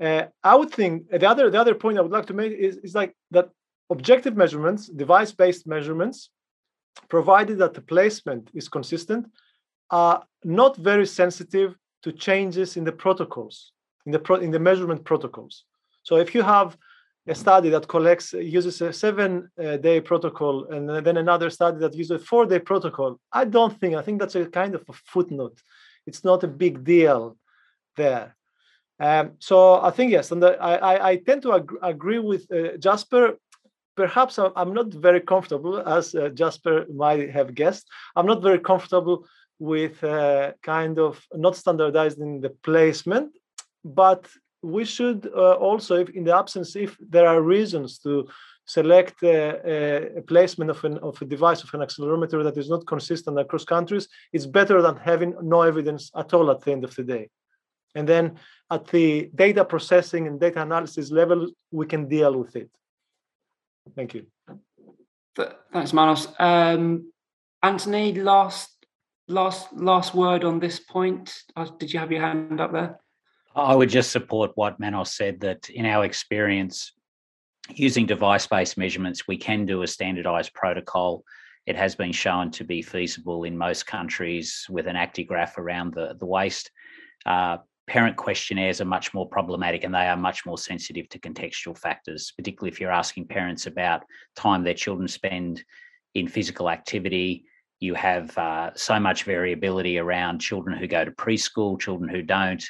Uh, 0.00 0.24
I 0.42 0.54
would 0.54 0.70
think 0.70 1.08
the 1.08 1.28
other 1.28 1.50
the 1.50 1.60
other 1.60 1.74
point 1.74 1.98
I 1.98 2.02
would 2.02 2.12
like 2.12 2.26
to 2.26 2.34
make 2.34 2.52
is, 2.52 2.76
is 2.78 2.94
like 2.94 3.14
that 3.30 3.48
objective 3.90 4.36
measurements, 4.36 4.88
device-based 4.88 5.66
measurements, 5.66 6.30
provided 7.08 7.58
that 7.58 7.74
the 7.74 7.80
placement 7.80 8.50
is 8.54 8.68
consistent, 8.68 9.26
are 9.90 10.24
not 10.44 10.76
very 10.76 11.06
sensitive 11.06 11.76
to 12.02 12.12
changes 12.12 12.76
in 12.76 12.84
the 12.84 12.92
protocols, 12.92 13.72
in 14.04 14.12
the 14.12 14.18
pro- 14.18 14.36
in 14.46 14.50
the 14.50 14.58
measurement 14.58 15.04
protocols. 15.04 15.64
So 16.02 16.16
if 16.16 16.34
you 16.34 16.42
have 16.42 16.76
a 17.28 17.34
study 17.34 17.68
that 17.70 17.88
collects 17.88 18.32
uses 18.32 18.80
a 18.80 18.92
seven 18.92 19.50
uh, 19.62 19.76
day 19.76 20.00
protocol 20.00 20.66
and 20.70 21.04
then 21.04 21.16
another 21.16 21.50
study 21.50 21.78
that 21.78 21.94
uses 21.94 22.22
a 22.22 22.24
four 22.24 22.46
day 22.46 22.58
protocol, 22.58 23.18
I 23.32 23.44
don't 23.44 23.78
think 23.78 23.94
I 23.94 24.02
think 24.02 24.20
that's 24.20 24.36
a 24.36 24.46
kind 24.46 24.74
of 24.74 24.84
a 24.88 24.92
footnote. 24.92 25.60
It's 26.06 26.24
not 26.24 26.44
a 26.44 26.48
big 26.48 26.84
deal 26.84 27.36
there. 27.96 28.36
Um, 28.98 29.32
so 29.38 29.80
I 29.80 29.90
think 29.90 30.12
yes, 30.12 30.30
and 30.30 30.42
the, 30.42 30.56
I, 30.60 31.10
I 31.10 31.16
tend 31.16 31.42
to 31.42 31.54
ag- 31.54 31.78
agree 31.82 32.18
with 32.18 32.50
uh, 32.50 32.76
Jasper. 32.78 33.38
Perhaps 33.94 34.38
I'm 34.38 34.72
not 34.74 34.88
very 34.92 35.20
comfortable, 35.20 35.78
as 35.78 36.14
uh, 36.14 36.28
Jasper 36.28 36.86
might 36.94 37.30
have 37.30 37.54
guessed. 37.54 37.86
I'm 38.14 38.26
not 38.26 38.42
very 38.42 38.58
comfortable 38.58 39.26
with 39.58 40.02
uh, 40.04 40.52
kind 40.62 40.98
of 40.98 41.22
not 41.34 41.56
standardizing 41.56 42.40
the 42.40 42.50
placement, 42.50 43.32
but 43.84 44.26
we 44.66 44.84
should 44.84 45.30
uh, 45.34 45.54
also, 45.54 45.96
if 45.96 46.10
in 46.10 46.24
the 46.24 46.36
absence, 46.36 46.76
if 46.76 46.96
there 47.00 47.26
are 47.26 47.40
reasons 47.40 47.98
to 47.98 48.28
select 48.64 49.22
a, 49.22 50.18
a, 50.18 50.22
placement 50.22 50.70
of, 50.70 50.84
an, 50.84 50.98
of 50.98 51.20
a 51.22 51.24
device 51.24 51.62
of 51.62 51.72
an 51.72 51.80
accelerometer 51.80 52.42
that 52.42 52.56
is 52.56 52.68
not 52.68 52.86
consistent 52.86 53.38
across 53.38 53.64
countries, 53.64 54.08
it's 54.32 54.46
better 54.46 54.82
than 54.82 54.96
having 54.96 55.34
no 55.40 55.62
evidence 55.62 56.10
at 56.16 56.34
all 56.34 56.50
at 56.50 56.60
the 56.62 56.72
end 56.72 56.84
of 56.84 56.94
the 56.96 57.04
day. 57.04 57.28
And 57.94 58.08
then 58.08 58.38
at 58.70 58.86
the 58.88 59.30
data 59.34 59.64
processing 59.64 60.26
and 60.26 60.40
data 60.40 60.60
analysis 60.62 61.10
level, 61.10 61.48
we 61.70 61.86
can 61.86 62.08
deal 62.08 62.36
with 62.36 62.56
it. 62.56 62.70
Thank 63.94 64.14
you. 64.14 64.26
Thanks, 65.72 65.92
Manos. 65.92 66.28
Um, 66.38 67.12
Anthony, 67.62 68.14
last 68.14 68.70
last 69.28 69.72
last 69.72 70.14
word 70.14 70.44
on 70.44 70.58
this 70.58 70.80
point. 70.80 71.32
Uh, 71.54 71.66
did 71.78 71.92
you 71.92 72.00
have 72.00 72.10
your 72.10 72.22
hand 72.22 72.60
up 72.60 72.72
there? 72.72 72.98
I 73.56 73.74
would 73.74 73.88
just 73.88 74.12
support 74.12 74.52
what 74.54 74.78
Manos 74.78 75.14
said 75.14 75.40
that 75.40 75.70
in 75.70 75.86
our 75.86 76.04
experience, 76.04 76.92
using 77.74 78.04
device 78.04 78.46
based 78.46 78.76
measurements, 78.76 79.26
we 79.26 79.38
can 79.38 79.64
do 79.64 79.82
a 79.82 79.86
standardized 79.86 80.52
protocol. 80.52 81.24
It 81.64 81.74
has 81.74 81.94
been 81.94 82.12
shown 82.12 82.50
to 82.52 82.64
be 82.64 82.82
feasible 82.82 83.44
in 83.44 83.56
most 83.56 83.86
countries 83.86 84.66
with 84.68 84.86
an 84.86 84.94
ActiGraph 84.94 85.56
around 85.56 85.94
the, 85.94 86.14
the 86.20 86.26
waist. 86.26 86.70
Uh, 87.24 87.56
parent 87.86 88.16
questionnaires 88.16 88.82
are 88.82 88.86
much 88.86 89.14
more 89.14 89.26
problematic 89.26 89.84
and 89.84 89.94
they 89.94 90.06
are 90.06 90.18
much 90.18 90.44
more 90.44 90.58
sensitive 90.58 91.08
to 91.08 91.18
contextual 91.18 91.78
factors, 91.78 92.32
particularly 92.36 92.70
if 92.70 92.78
you're 92.78 92.92
asking 92.92 93.26
parents 93.26 93.66
about 93.66 94.04
time 94.36 94.64
their 94.64 94.74
children 94.74 95.08
spend 95.08 95.64
in 96.14 96.28
physical 96.28 96.68
activity. 96.68 97.46
You 97.80 97.94
have 97.94 98.36
uh, 98.36 98.72
so 98.74 99.00
much 99.00 99.24
variability 99.24 99.98
around 99.98 100.40
children 100.40 100.76
who 100.76 100.86
go 100.86 101.06
to 101.06 101.10
preschool, 101.10 101.80
children 101.80 102.10
who 102.10 102.22
don't, 102.22 102.62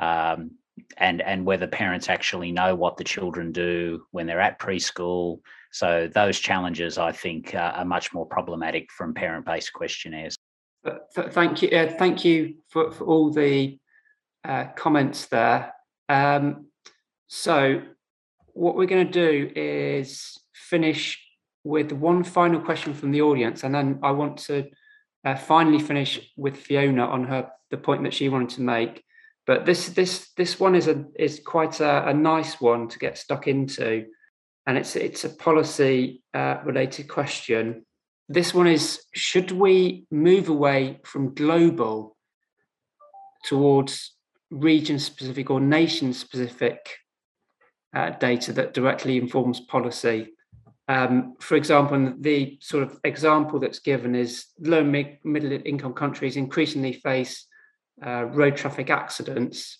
um, 0.00 0.52
and 0.96 1.20
and 1.22 1.44
whether 1.44 1.66
parents 1.66 2.08
actually 2.08 2.50
know 2.50 2.74
what 2.74 2.96
the 2.96 3.04
children 3.04 3.52
do 3.52 4.02
when 4.10 4.26
they're 4.26 4.40
at 4.40 4.58
preschool. 4.58 5.40
So 5.72 6.08
those 6.12 6.38
challenges, 6.40 6.98
I 6.98 7.12
think, 7.12 7.54
uh, 7.54 7.72
are 7.76 7.84
much 7.84 8.12
more 8.12 8.26
problematic 8.26 8.90
from 8.90 9.14
parent-based 9.14 9.72
questionnaires. 9.72 10.36
Thank 11.14 11.62
you, 11.62 11.68
uh, 11.68 11.92
thank 11.96 12.24
you 12.24 12.56
for, 12.70 12.90
for 12.90 13.04
all 13.04 13.30
the 13.30 13.78
uh, 14.44 14.64
comments 14.76 15.26
there. 15.26 15.72
Um, 16.08 16.66
so, 17.28 17.82
what 18.54 18.74
we're 18.74 18.86
going 18.86 19.06
to 19.06 19.12
do 19.12 19.52
is 19.54 20.38
finish 20.54 21.22
with 21.62 21.92
one 21.92 22.24
final 22.24 22.60
question 22.60 22.94
from 22.94 23.12
the 23.12 23.20
audience, 23.22 23.62
and 23.62 23.74
then 23.74 24.00
I 24.02 24.10
want 24.12 24.38
to 24.38 24.70
uh, 25.24 25.36
finally 25.36 25.78
finish 25.78 26.32
with 26.36 26.56
Fiona 26.56 27.04
on 27.04 27.24
her 27.24 27.50
the 27.70 27.76
point 27.76 28.02
that 28.04 28.14
she 28.14 28.28
wanted 28.28 28.48
to 28.50 28.62
make. 28.62 29.04
But 29.50 29.66
this 29.66 29.88
this 29.88 30.28
this 30.36 30.60
one 30.60 30.76
is 30.76 30.86
a 30.86 31.06
is 31.18 31.40
quite 31.44 31.80
a, 31.80 32.10
a 32.10 32.14
nice 32.14 32.60
one 32.60 32.86
to 32.86 33.00
get 33.00 33.18
stuck 33.18 33.48
into, 33.48 34.06
and 34.64 34.78
it's 34.78 34.94
it's 34.94 35.24
a 35.24 35.30
policy 35.30 36.22
uh, 36.32 36.58
related 36.64 37.08
question. 37.08 37.84
This 38.28 38.54
one 38.54 38.68
is: 38.68 39.02
Should 39.12 39.50
we 39.50 40.06
move 40.08 40.50
away 40.50 41.00
from 41.02 41.34
global 41.34 42.16
towards 43.44 44.14
region 44.52 45.00
specific 45.00 45.50
or 45.50 45.60
nation 45.60 46.12
specific 46.12 46.78
uh, 47.92 48.10
data 48.10 48.52
that 48.52 48.72
directly 48.72 49.18
informs 49.18 49.58
policy. 49.58 50.28
Um, 50.86 51.34
for 51.40 51.56
example, 51.56 52.14
the 52.20 52.56
sort 52.62 52.84
of 52.84 53.00
example 53.02 53.58
that's 53.58 53.80
given 53.80 54.14
is 54.14 54.46
low 54.60 54.84
middle 54.84 55.58
income 55.64 55.94
countries 55.94 56.36
increasingly 56.36 56.92
face 56.92 57.48
uh, 58.04 58.24
road 58.24 58.56
traffic 58.56 58.90
accidents 58.90 59.78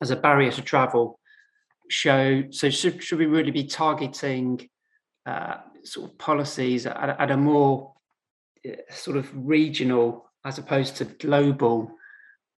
as 0.00 0.10
a 0.10 0.16
barrier 0.16 0.50
to 0.52 0.62
travel. 0.62 1.18
Show 1.88 2.44
so 2.50 2.70
should, 2.70 3.02
should 3.02 3.18
we 3.18 3.26
really 3.26 3.50
be 3.50 3.64
targeting 3.64 4.68
uh, 5.26 5.56
sort 5.84 6.10
of 6.10 6.18
policies 6.18 6.86
at, 6.86 6.96
at 6.96 7.30
a 7.30 7.36
more 7.36 7.92
uh, 8.66 8.72
sort 8.90 9.16
of 9.16 9.30
regional 9.34 10.30
as 10.44 10.58
opposed 10.58 10.96
to 10.96 11.04
global 11.04 11.92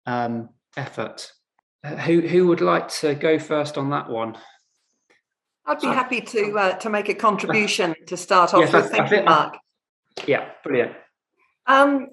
um, 0.07 0.51
effort. 0.77 1.33
Uh, 1.83 1.97
who 1.97 2.21
who 2.23 2.47
would 2.47 2.61
like 2.61 2.89
to 2.89 3.15
go 3.15 3.39
first 3.39 3.77
on 3.77 3.91
that 3.91 4.09
one? 4.09 4.37
I'd 5.67 5.81
be 5.81 5.87
happy 5.87 6.21
to 6.21 6.59
uh, 6.59 6.73
to 6.77 6.91
make 6.91 7.09
a 7.09 7.15
contribution 7.15 7.95
to 8.07 8.17
start 8.17 8.55
off 8.55 8.61
yes, 8.61 8.73
with. 8.73 8.91
Thank 8.91 9.11
you, 9.11 9.23
Mark. 9.23 9.57
Yeah, 10.27 10.49
brilliant. 10.63 10.93
Um, 11.67 12.09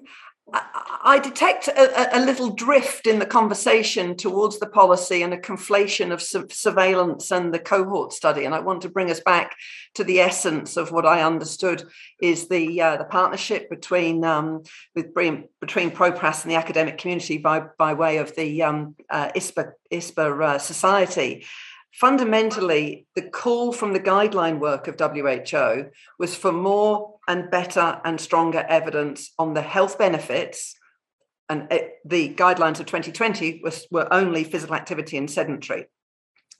I 0.52 1.20
detect 1.22 1.68
a, 1.68 2.18
a, 2.18 2.20
little 2.24 2.50
drift 2.50 3.06
in 3.06 3.20
the 3.20 3.26
conversation 3.26 4.16
towards 4.16 4.58
the 4.58 4.68
policy 4.68 5.22
and 5.22 5.32
a 5.32 5.38
conflation 5.38 6.12
of 6.12 6.20
su- 6.20 6.48
surveillance 6.50 7.30
and 7.30 7.54
the 7.54 7.58
cohort 7.58 8.12
study. 8.12 8.44
And 8.44 8.54
I 8.54 8.58
want 8.58 8.82
to 8.82 8.88
bring 8.88 9.10
us 9.10 9.20
back 9.20 9.56
to 9.94 10.04
the 10.04 10.20
essence 10.20 10.76
of 10.76 10.90
what 10.90 11.06
I 11.06 11.22
understood 11.22 11.84
is 12.20 12.48
the 12.48 12.80
uh, 12.80 12.96
the 12.96 13.04
partnership 13.04 13.70
between 13.70 14.24
um, 14.24 14.64
with 14.94 15.14
between 15.14 15.90
ProPASS 15.90 16.42
and 16.42 16.50
the 16.50 16.56
academic 16.56 16.98
community 16.98 17.38
by 17.38 17.64
by 17.78 17.94
way 17.94 18.18
of 18.18 18.34
the 18.34 18.62
um, 18.62 18.96
uh, 19.10 19.30
ISPA 19.36 19.72
ISPA 19.92 20.42
uh, 20.42 20.58
society 20.58 21.44
fundamentally, 21.92 23.06
the 23.14 23.22
call 23.22 23.72
from 23.72 23.92
the 23.92 24.00
guideline 24.00 24.58
work 24.58 24.88
of 24.88 24.98
WHO 24.98 25.90
was 26.18 26.34
for 26.34 26.50
more 26.50 27.11
and 27.28 27.50
better 27.50 28.00
and 28.04 28.20
stronger 28.20 28.64
evidence 28.68 29.32
on 29.38 29.54
the 29.54 29.62
health 29.62 29.98
benefits. 29.98 30.74
And 31.48 31.70
it, 31.70 31.94
the 32.04 32.34
guidelines 32.34 32.80
of 32.80 32.86
2020 32.86 33.60
was, 33.62 33.86
were 33.90 34.12
only 34.12 34.44
physical 34.44 34.74
activity 34.74 35.16
and 35.16 35.30
sedentary. 35.30 35.86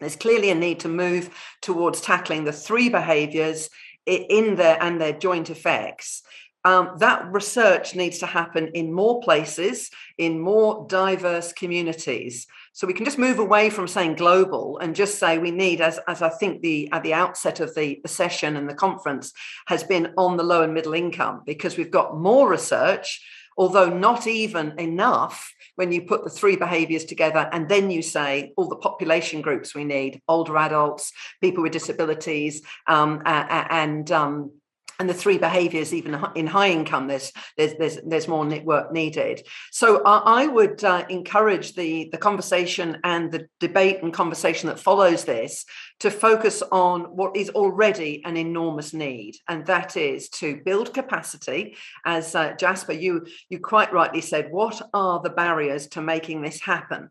There's 0.01 0.17
clearly 0.17 0.51
a 0.51 0.55
need 0.55 0.81
to 0.81 0.89
move 0.89 1.31
towards 1.61 2.01
tackling 2.01 2.45
the 2.45 2.53
three 2.53 2.89
behaviors 2.89 3.71
in 4.07 4.57
there 4.57 4.77
and 4.81 5.01
their 5.01 5.13
joint 5.13 5.49
effects. 5.51 6.23
Um, 6.65 6.97
that 6.99 7.31
research 7.33 7.95
needs 7.95 8.19
to 8.19 8.27
happen 8.27 8.69
in 8.75 8.93
more 8.93 9.21
places, 9.21 9.91
in 10.19 10.41
more 10.41 10.87
diverse 10.89 11.53
communities. 11.53 12.47
So 12.75 12.87
we 12.87 12.95
can 12.95 13.05
just 13.05 13.19
move 13.19 13.39
away 13.39 13.69
from 13.69 13.87
saying 13.87 14.17
global 14.17 14.79
and 14.79 14.97
just 14.97 15.19
say 15.19 15.37
we 15.37 15.51
need, 15.51 15.81
as, 15.81 16.01
as 16.09 16.23
I 16.23 16.31
think 16.31 16.63
the 16.63 16.91
at 16.91 17.03
the 17.03 17.13
outset 17.13 17.61
of 17.61 17.75
the, 17.75 18.01
the 18.03 18.09
session 18.09 18.57
and 18.57 18.69
the 18.69 18.75
conference 18.75 19.33
has 19.67 19.85
been 19.85 20.15
on 20.17 20.37
the 20.37 20.43
low 20.43 20.63
and 20.63 20.73
middle 20.73 20.95
income, 20.95 21.43
because 21.45 21.77
we've 21.77 21.91
got 21.91 22.17
more 22.17 22.49
research, 22.49 23.21
although 23.59 23.91
not 23.91 24.27
even 24.27 24.79
enough 24.79 25.53
when 25.77 25.93
you 25.93 26.03
put 26.03 26.25
the 26.25 26.31
three 26.31 26.57
behaviors 26.57 27.05
together 27.05 27.49
and 27.53 27.69
then 27.69 27.91
you 27.91 28.03
say 28.03 28.53
all 28.57 28.69
the 28.69 28.77
population 28.77 29.41
groups 29.41 29.75
we 29.75 29.85
need 29.85 30.21
older 30.29 30.57
adults 30.57 31.13
people 31.41 31.63
with 31.63 31.73
disabilities 31.73 32.63
um, 32.89 33.23
and 33.25 34.11
um, 34.11 34.51
and 34.99 35.09
the 35.09 35.15
three 35.15 35.39
behaviors 35.39 35.93
even 35.93 36.19
in 36.35 36.47
high 36.47 36.71
income 36.71 37.09
there's 37.09 37.33
there's 37.57 37.75
there's, 37.75 37.99
there's 38.07 38.29
more 38.29 38.45
work 38.63 38.93
needed. 38.93 39.47
So 39.71 40.03
uh, 40.03 40.23
i 40.25 40.47
would 40.47 40.85
uh, 40.85 41.05
encourage 41.09 41.75
the 41.75 42.09
the 42.13 42.19
conversation 42.19 42.99
and 43.05 43.31
the 43.31 43.49
debate 43.61 44.03
and 44.03 44.13
conversation 44.13 44.69
that 44.69 44.79
follows 44.79 45.25
this 45.25 45.65
to 46.01 46.11
focus 46.11 46.63
on 46.73 47.03
what 47.17 47.37
is 47.37 47.51
already 47.51 48.23
an 48.25 48.37
enormous 48.37 48.93
need 48.93 49.37
and 49.49 49.67
that 49.67 49.97
is 49.97 50.29
to 50.29 50.61
build 50.65 50.93
capacity. 50.95 51.77
As 52.05 52.35
uh, 52.35 52.55
jasper 52.55 52.93
you 52.93 53.27
you 53.49 53.59
quite 53.61 53.93
rightly 53.93 54.21
said 54.21 54.49
what 54.51 54.83
are 54.93 55.21
the 55.21 55.31
barriers 55.31 55.87
to 55.89 56.03
making 56.03 56.43
this 56.43 56.61
happen? 56.61 57.11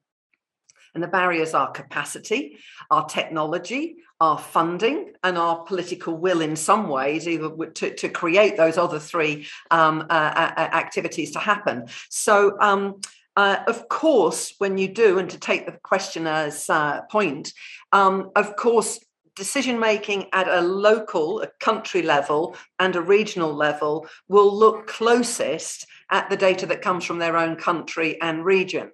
And 0.93 1.01
the 1.01 1.07
barriers 1.07 1.53
are 1.53 1.71
capacity, 1.71 2.57
our 2.89 3.05
technology, 3.05 3.95
our 4.21 4.37
funding, 4.37 5.11
and 5.23 5.35
our 5.35 5.63
political 5.63 6.15
will 6.15 6.41
in 6.41 6.55
some 6.55 6.87
ways, 6.87 7.27
either 7.27 7.49
to, 7.49 7.95
to 7.95 8.07
create 8.07 8.55
those 8.55 8.77
other 8.77 8.99
three 8.99 9.47
um, 9.71 10.05
uh, 10.09 10.69
activities 10.83 11.31
to 11.31 11.39
happen. 11.39 11.87
So, 12.09 12.55
um, 12.61 13.01
uh, 13.35 13.57
of 13.65 13.89
course, 13.89 14.53
when 14.59 14.77
you 14.77 14.89
do, 14.89 15.17
and 15.17 15.29
to 15.31 15.39
take 15.39 15.65
the 15.65 15.77
questioner's 15.81 16.69
uh, 16.69 17.01
point, 17.09 17.51
um, 17.91 18.29
of 18.35 18.55
course, 18.55 18.99
decision 19.35 19.79
making 19.79 20.27
at 20.33 20.47
a 20.47 20.61
local, 20.61 21.41
a 21.41 21.47
country 21.59 22.03
level, 22.03 22.55
and 22.77 22.95
a 22.95 23.01
regional 23.01 23.53
level 23.53 24.07
will 24.27 24.55
look 24.55 24.85
closest 24.85 25.87
at 26.11 26.29
the 26.29 26.37
data 26.37 26.67
that 26.67 26.83
comes 26.83 27.05
from 27.05 27.17
their 27.17 27.37
own 27.37 27.55
country 27.55 28.21
and 28.21 28.45
region. 28.45 28.91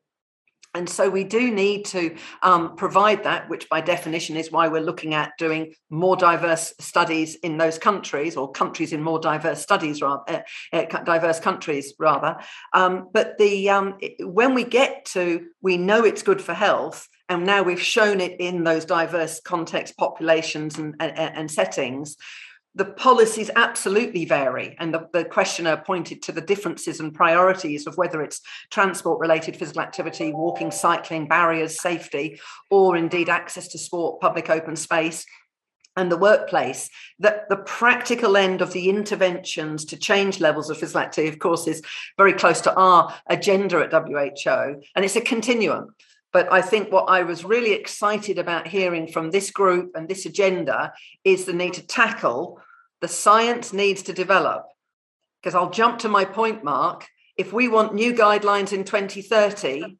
And 0.77 0.87
so 0.87 1.09
we 1.09 1.23
do 1.23 1.51
need 1.51 1.85
to 1.85 2.15
um, 2.43 2.75
provide 2.75 3.23
that, 3.23 3.49
which 3.49 3.67
by 3.67 3.81
definition 3.81 4.37
is 4.37 4.51
why 4.51 4.67
we're 4.67 4.81
looking 4.81 5.15
at 5.15 5.31
doing 5.37 5.73
more 5.89 6.15
diverse 6.15 6.73
studies 6.79 7.35
in 7.35 7.57
those 7.57 7.79
countries, 7.79 8.37
or 8.37 8.51
countries 8.51 8.93
in 8.93 9.01
more 9.01 9.19
diverse 9.19 9.61
studies, 9.61 10.01
rather 10.01 10.23
uh, 10.27 10.41
uh, 10.71 11.03
diverse 11.03 11.39
countries 11.39 11.93
rather. 11.97 12.37
Um, 12.73 13.09
but 13.11 13.37
the 13.39 13.69
um, 13.71 13.97
when 14.21 14.53
we 14.53 14.63
get 14.63 15.05
to, 15.05 15.47
we 15.61 15.77
know 15.77 16.03
it's 16.05 16.21
good 16.21 16.41
for 16.41 16.53
health, 16.53 17.07
and 17.27 17.45
now 17.45 17.63
we've 17.63 17.81
shown 17.81 18.21
it 18.21 18.39
in 18.39 18.63
those 18.63 18.85
diverse 18.85 19.41
context 19.41 19.97
populations 19.97 20.77
and, 20.77 20.95
and, 20.99 21.17
and 21.17 21.51
settings 21.51 22.15
the 22.77 22.85
policies 22.85 23.49
absolutely 23.55 24.23
vary. 24.25 24.75
And 24.79 24.93
the, 24.93 25.09
the, 25.11 25.25
questioner 25.25 25.77
pointed 25.77 26.21
to 26.23 26.31
the 26.31 26.41
differences 26.41 26.99
and 26.99 27.11
priorities 27.11 27.87
of 27.87 27.97
whether 27.97 28.21
it's 28.21 28.39
transport 28.69 29.19
related 29.19 29.57
physical 29.57 29.81
activity, 29.81 30.31
walking, 30.31 30.69
cycling, 30.69 31.27
barriers, 31.27 31.81
safety, 31.81 32.39
or 32.69 32.95
indeed 32.95 33.29
access 33.29 33.67
to 33.69 33.79
sport, 33.79 34.21
public 34.21 34.51
open 34.51 34.75
space. 34.75 35.25
And 35.95 36.11
the 36.11 36.17
workplace, 36.17 36.91
that 37.17 37.49
the 37.49 37.57
practical 37.57 38.37
end 38.37 38.61
of 38.61 38.73
the 38.73 38.89
interventions 38.89 39.83
to 39.85 39.97
change 39.97 40.39
levels 40.39 40.69
of 40.69 40.77
physical 40.77 41.01
activity, 41.01 41.33
of 41.33 41.39
course, 41.39 41.65
is 41.65 41.81
very 42.15 42.33
close 42.33 42.61
to 42.61 42.75
our 42.75 43.11
agenda 43.27 43.79
at 43.79 43.91
WHO. 43.91 44.81
And 44.95 45.03
it's 45.03 45.15
a 45.15 45.21
continuum. 45.21 45.95
But 46.31 46.53
I 46.53 46.61
think 46.61 46.91
what 46.91 47.05
I 47.05 47.23
was 47.23 47.43
really 47.43 47.73
excited 47.73 48.37
about 48.37 48.67
hearing 48.67 49.07
from 49.07 49.31
this 49.31 49.49
group 49.49 49.93
and 49.95 50.07
this 50.07 50.27
agenda 50.27 50.93
is 51.23 51.45
the 51.45 51.53
need 51.53 51.73
to 51.73 51.87
tackle 51.87 52.61
the 53.01 53.07
science 53.07 53.73
needs 53.73 54.03
to 54.03 54.13
develop. 54.13 54.65
Because 55.41 55.55
I'll 55.55 55.69
jump 55.69 55.99
to 55.99 56.09
my 56.09 56.25
point, 56.25 56.63
Mark. 56.63 57.07
If 57.37 57.53
we 57.53 57.67
want 57.67 57.93
new 57.93 58.13
guidelines 58.13 58.73
in 58.73 58.83
2030, 58.83 59.97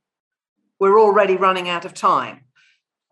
we're 0.79 0.99
already 0.99 1.35
running 1.35 1.69
out 1.69 1.85
of 1.85 1.93
time. 1.93 2.41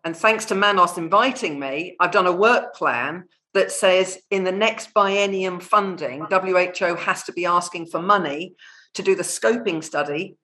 And 0.04 0.16
thanks 0.16 0.44
to 0.46 0.54
Manos 0.54 0.98
inviting 0.98 1.58
me, 1.58 1.96
I've 1.98 2.12
done 2.12 2.26
a 2.26 2.32
work 2.32 2.74
plan 2.74 3.24
that 3.54 3.72
says 3.72 4.18
in 4.30 4.44
the 4.44 4.52
next 4.52 4.92
biennium 4.94 5.62
funding, 5.62 6.26
WHO 6.30 6.94
has 6.94 7.22
to 7.24 7.32
be 7.32 7.46
asking 7.46 7.86
for 7.86 8.02
money 8.02 8.54
to 8.94 9.02
do 9.02 9.14
the 9.14 9.22
scoping 9.22 9.82
study. 9.82 10.36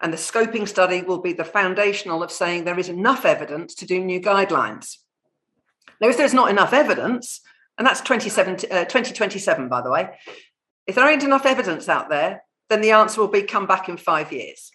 And 0.00 0.12
the 0.12 0.18
scoping 0.18 0.68
study 0.68 1.02
will 1.02 1.20
be 1.20 1.32
the 1.32 1.44
foundational 1.44 2.22
of 2.22 2.30
saying 2.30 2.64
there 2.64 2.78
is 2.78 2.88
enough 2.88 3.24
evidence 3.24 3.74
to 3.76 3.86
do 3.86 4.02
new 4.02 4.20
guidelines. 4.20 4.98
Now, 6.00 6.08
if 6.08 6.16
there's 6.16 6.34
not 6.34 6.50
enough 6.50 6.72
evidence, 6.72 7.40
and 7.78 7.86
that's 7.86 8.00
2027, 8.00 9.64
uh, 9.64 9.68
by 9.68 9.80
the 9.80 9.90
way. 9.90 10.10
If 10.86 10.94
there 10.94 11.08
ain't 11.08 11.24
enough 11.24 11.46
evidence 11.46 11.88
out 11.88 12.08
there, 12.08 12.44
then 12.68 12.80
the 12.80 12.92
answer 12.92 13.20
will 13.20 13.28
be 13.28 13.42
come 13.42 13.66
back 13.66 13.88
in 13.88 13.96
five 13.96 14.32
years. 14.32 14.70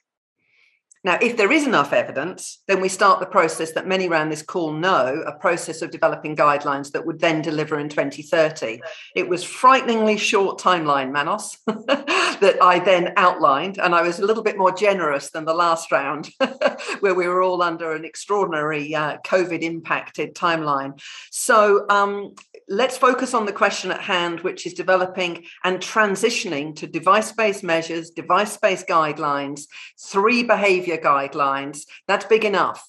Now, 1.04 1.18
if 1.22 1.38
there 1.38 1.52
is 1.52 1.66
enough 1.66 1.94
evidence, 1.94 2.62
then 2.68 2.82
we 2.82 2.90
start 2.90 3.22
the 3.22 3.26
process 3.26 3.72
that 3.72 3.88
many 3.88 4.10
around 4.10 4.30
this 4.30 4.42
call 4.42 4.74
know 4.74 5.24
a 5.26 5.32
process 5.32 5.82
of 5.82 5.92
developing 5.92 6.36
guidelines 6.36 6.92
that 6.92 7.06
would 7.06 7.22
then 7.22 7.42
deliver 7.42 7.80
in 7.80 7.88
2030. 7.88 8.82
It 9.16 9.30
was 9.30 9.42
frighteningly 9.42 10.18
short 10.18 10.60
timeline, 10.60 11.14
Manos, 11.14 11.58
that 11.68 12.58
I 12.62 12.80
then 12.80 13.14
outlined, 13.16 13.78
and 13.78 13.96
I 13.96 14.02
was 14.02 14.20
a 14.20 14.26
little 14.26 14.44
bit 14.44 14.58
more 14.58 14.74
generous 14.74 15.32
than 15.32 15.46
the 15.46 15.54
last 15.54 15.90
round, 15.90 16.32
where 17.00 17.16
we 17.16 17.28
were 17.28 17.42
all 17.42 17.62
under 17.62 17.94
an 17.94 18.04
extraordinary 18.04 18.94
uh, 18.94 19.20
COVID 19.26 19.62
impacted 19.62 20.36
timeline. 20.36 21.02
So 21.32 21.86
um, 21.90 22.36
let's 22.70 22.98
focus 22.98 23.34
on 23.34 23.46
the 23.46 23.52
question 23.52 23.92
at 23.92 24.02
hand, 24.02 24.42
which 24.42 24.66
is 24.66 24.74
developing 24.74 25.46
and 25.64 25.80
transitioning 25.80 26.76
to 26.76 26.88
device 26.88 27.32
based 27.32 27.64
measures, 27.64 28.12
device 28.12 28.56
based 28.58 28.88
guidelines, 28.88 29.64
three 30.00 30.44
behavior 30.44 30.98
guidelines. 30.98 31.82
That's 32.08 32.26
big 32.26 32.46
enough. 32.46 32.88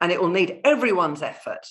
And 0.00 0.10
it 0.10 0.20
will 0.20 0.28
need 0.28 0.60
everyone's 0.64 1.22
effort, 1.22 1.66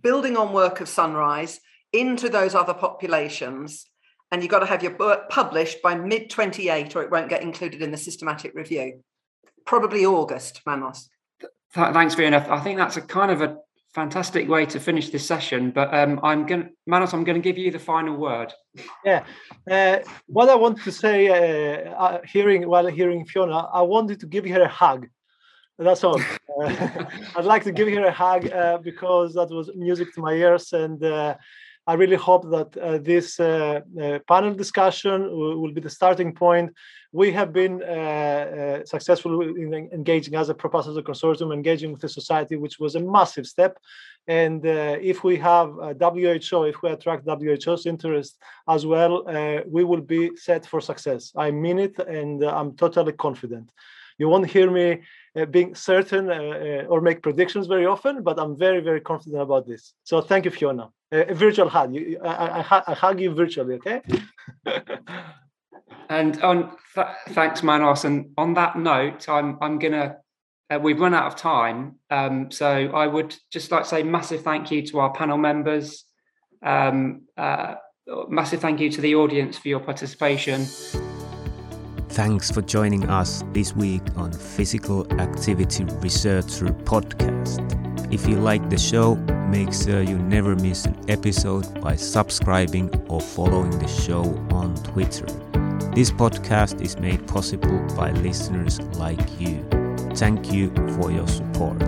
building 0.00 0.36
on 0.36 0.52
work 0.52 0.80
of 0.80 0.88
Sunrise 0.88 1.60
into 1.92 2.28
those 2.28 2.54
other 2.54 2.74
populations. 2.74 3.86
And 4.30 4.42
you've 4.42 4.52
got 4.52 4.60
to 4.60 4.66
have 4.66 4.84
your 4.84 4.92
book 4.92 5.28
published 5.28 5.82
by 5.82 5.96
mid 5.96 6.30
28, 6.30 6.94
or 6.94 7.02
it 7.02 7.10
won't 7.10 7.28
get 7.28 7.42
included 7.42 7.82
in 7.82 7.90
the 7.90 7.96
systematic 7.96 8.54
review. 8.54 9.02
Probably 9.66 10.06
August, 10.06 10.60
Manos. 10.64 11.10
Thanks, 11.74 12.14
Fiona. 12.14 12.46
I 12.48 12.60
think 12.60 12.78
that's 12.78 12.96
a 12.96 13.02
kind 13.02 13.32
of 13.32 13.42
a 13.42 13.56
fantastic 13.94 14.48
way 14.48 14.66
to 14.66 14.78
finish 14.78 15.10
this 15.10 15.26
session. 15.26 15.70
But 15.70 15.92
um, 15.92 16.20
I'm 16.22 16.46
going, 16.46 16.62
to 16.64 16.68
Manos, 16.86 17.12
I'm 17.12 17.24
going 17.24 17.40
to 17.40 17.42
give 17.42 17.58
you 17.58 17.70
the 17.70 17.78
final 17.78 18.16
word. 18.16 18.52
Yeah, 19.04 19.24
uh, 19.70 19.98
what 20.26 20.48
I 20.48 20.54
want 20.54 20.82
to 20.82 20.92
say, 20.92 21.28
uh, 21.28 21.90
uh, 21.94 22.20
hearing 22.24 22.68
while 22.68 22.86
hearing 22.86 23.24
Fiona, 23.26 23.68
I 23.72 23.82
wanted 23.82 24.20
to 24.20 24.26
give 24.26 24.46
her 24.46 24.62
a 24.62 24.68
hug. 24.68 25.06
That's 25.78 26.04
all. 26.04 26.20
Uh, 26.62 27.04
I'd 27.36 27.44
like 27.44 27.64
to 27.64 27.72
give 27.72 27.88
her 27.88 28.04
a 28.04 28.12
hug 28.12 28.50
uh, 28.52 28.78
because 28.78 29.34
that 29.34 29.50
was 29.50 29.70
music 29.74 30.14
to 30.14 30.20
my 30.20 30.34
ears, 30.34 30.72
and 30.72 31.02
uh, 31.02 31.36
I 31.86 31.94
really 31.94 32.16
hope 32.16 32.44
that 32.50 33.02
this 33.02 33.36
panel 33.36 34.54
discussion 34.54 35.22
will, 35.22 35.60
will 35.60 35.72
be 35.72 35.80
the 35.80 35.90
starting 35.90 36.34
point 36.34 36.70
we 37.12 37.32
have 37.32 37.52
been 37.52 37.82
uh, 37.82 37.86
uh, 37.86 38.84
successful 38.84 39.40
in 39.42 39.74
engaging 39.74 40.34
as 40.36 40.48
a 40.48 40.54
ProPASS 40.54 40.96
consortium, 41.02 41.52
engaging 41.52 41.90
with 41.92 42.00
the 42.00 42.08
society, 42.08 42.56
which 42.56 42.78
was 42.78 42.94
a 42.94 43.00
massive 43.00 43.46
step. 43.46 43.78
And 44.28 44.64
uh, 44.64 44.96
if 45.00 45.24
we 45.24 45.36
have 45.38 45.70
WHO, 45.70 46.64
if 46.64 46.82
we 46.82 46.90
attract 46.90 47.26
WHO's 47.26 47.86
interest 47.86 48.38
as 48.68 48.86
well, 48.86 49.28
uh, 49.28 49.62
we 49.66 49.82
will 49.82 50.02
be 50.02 50.36
set 50.36 50.64
for 50.66 50.80
success. 50.80 51.32
I 51.36 51.50
mean 51.50 51.78
it, 51.80 51.98
and 51.98 52.44
uh, 52.44 52.54
I'm 52.54 52.76
totally 52.76 53.12
confident. 53.12 53.70
You 54.18 54.28
won't 54.28 54.48
hear 54.48 54.70
me 54.70 55.02
uh, 55.34 55.46
being 55.46 55.74
certain 55.74 56.30
or 56.88 57.00
make 57.00 57.22
predictions 57.22 57.66
very 57.66 57.86
often, 57.86 58.22
but 58.22 58.38
I'm 58.38 58.56
very, 58.56 58.80
very 58.80 59.00
confident 59.00 59.42
about 59.42 59.66
this. 59.66 59.94
So 60.04 60.20
thank 60.20 60.44
you, 60.44 60.50
Fiona. 60.50 60.90
a 61.10 61.34
virtual 61.34 61.68
hug. 61.68 61.96
I, 62.22 62.60
I, 62.60 62.82
I 62.86 62.94
hug 62.94 63.18
you 63.20 63.30
virtually, 63.34 63.74
okay? 63.76 64.02
And 66.08 66.40
on 66.42 66.76
th- 66.94 67.06
thanks, 67.30 67.62
Manos. 67.62 68.04
And 68.04 68.32
on 68.36 68.54
that 68.54 68.76
note, 68.76 69.28
I'm 69.28 69.58
I'm 69.60 69.78
gonna. 69.78 70.16
Uh, 70.68 70.78
we've 70.78 71.00
run 71.00 71.14
out 71.14 71.26
of 71.26 71.34
time, 71.34 71.96
um, 72.10 72.48
so 72.50 72.68
I 72.68 73.06
would 73.06 73.34
just 73.50 73.72
like 73.72 73.82
to 73.82 73.88
say 73.88 74.02
massive 74.04 74.42
thank 74.42 74.70
you 74.70 74.86
to 74.86 75.00
our 75.00 75.12
panel 75.12 75.36
members. 75.36 76.04
Um, 76.62 77.22
uh, 77.36 77.74
massive 78.28 78.60
thank 78.60 78.80
you 78.80 78.88
to 78.90 79.00
the 79.00 79.16
audience 79.16 79.58
for 79.58 79.68
your 79.68 79.80
participation. 79.80 80.66
Thanks 82.10 82.50
for 82.50 82.60
joining 82.62 83.08
us 83.08 83.44
this 83.52 83.74
week 83.74 84.02
on 84.16 84.32
Physical 84.32 85.10
Activity 85.20 85.84
Researcher 85.84 86.66
podcast. 86.66 88.12
If 88.12 88.26
you 88.26 88.36
like 88.36 88.68
the 88.68 88.78
show, 88.78 89.14
make 89.48 89.72
sure 89.72 90.02
you 90.02 90.18
never 90.18 90.56
miss 90.56 90.84
an 90.84 90.98
episode 91.08 91.80
by 91.80 91.94
subscribing 91.94 92.90
or 93.08 93.20
following 93.20 93.70
the 93.78 93.86
show 93.86 94.22
on 94.50 94.74
Twitter. 94.82 95.49
This 95.92 96.12
podcast 96.12 96.80
is 96.80 96.96
made 97.00 97.26
possible 97.26 97.80
by 97.96 98.12
listeners 98.12 98.80
like 98.96 99.40
you. 99.40 99.66
Thank 100.14 100.52
you 100.52 100.70
for 100.94 101.10
your 101.10 101.26
support. 101.26 101.82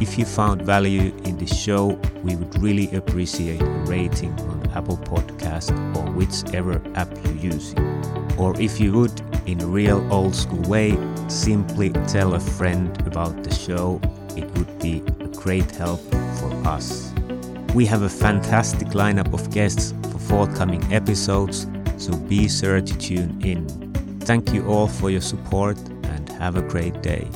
If 0.00 0.18
you 0.18 0.24
found 0.24 0.62
value 0.62 1.14
in 1.24 1.36
the 1.36 1.46
show, 1.46 2.00
we 2.22 2.34
would 2.34 2.62
really 2.62 2.90
appreciate 2.96 3.60
a 3.60 3.84
rating 3.86 4.32
on 4.40 4.70
Apple 4.74 4.96
Podcast 4.96 5.70
or 5.94 6.10
whichever 6.12 6.80
app 6.94 7.10
you 7.26 7.50
use. 7.50 7.74
Or 8.38 8.58
if 8.58 8.80
you 8.80 8.94
would, 8.94 9.20
in 9.44 9.60
a 9.60 9.66
real 9.66 10.00
old 10.10 10.34
school 10.34 10.62
way, 10.62 10.96
simply 11.28 11.90
tell 12.08 12.32
a 12.32 12.40
friend 12.40 12.88
about 13.06 13.44
the 13.44 13.54
show. 13.54 14.00
It 14.34 14.50
would 14.56 14.78
be 14.78 15.02
a 15.20 15.28
great 15.28 15.70
help 15.72 16.00
for 16.40 16.50
us. 16.66 17.12
We 17.74 17.84
have 17.84 18.00
a 18.00 18.08
fantastic 18.08 18.88
lineup 18.88 19.34
of 19.34 19.50
guests 19.50 19.92
for 20.10 20.18
forthcoming 20.18 20.90
episodes 20.90 21.66
so 22.02 22.16
be 22.16 22.48
sure 22.48 22.80
to 22.80 22.98
tune 22.98 23.40
in. 23.44 23.68
Thank 24.22 24.52
you 24.52 24.66
all 24.66 24.88
for 24.88 25.08
your 25.08 25.20
support 25.20 25.78
and 26.02 26.28
have 26.30 26.56
a 26.56 26.62
great 26.62 27.00
day. 27.00 27.30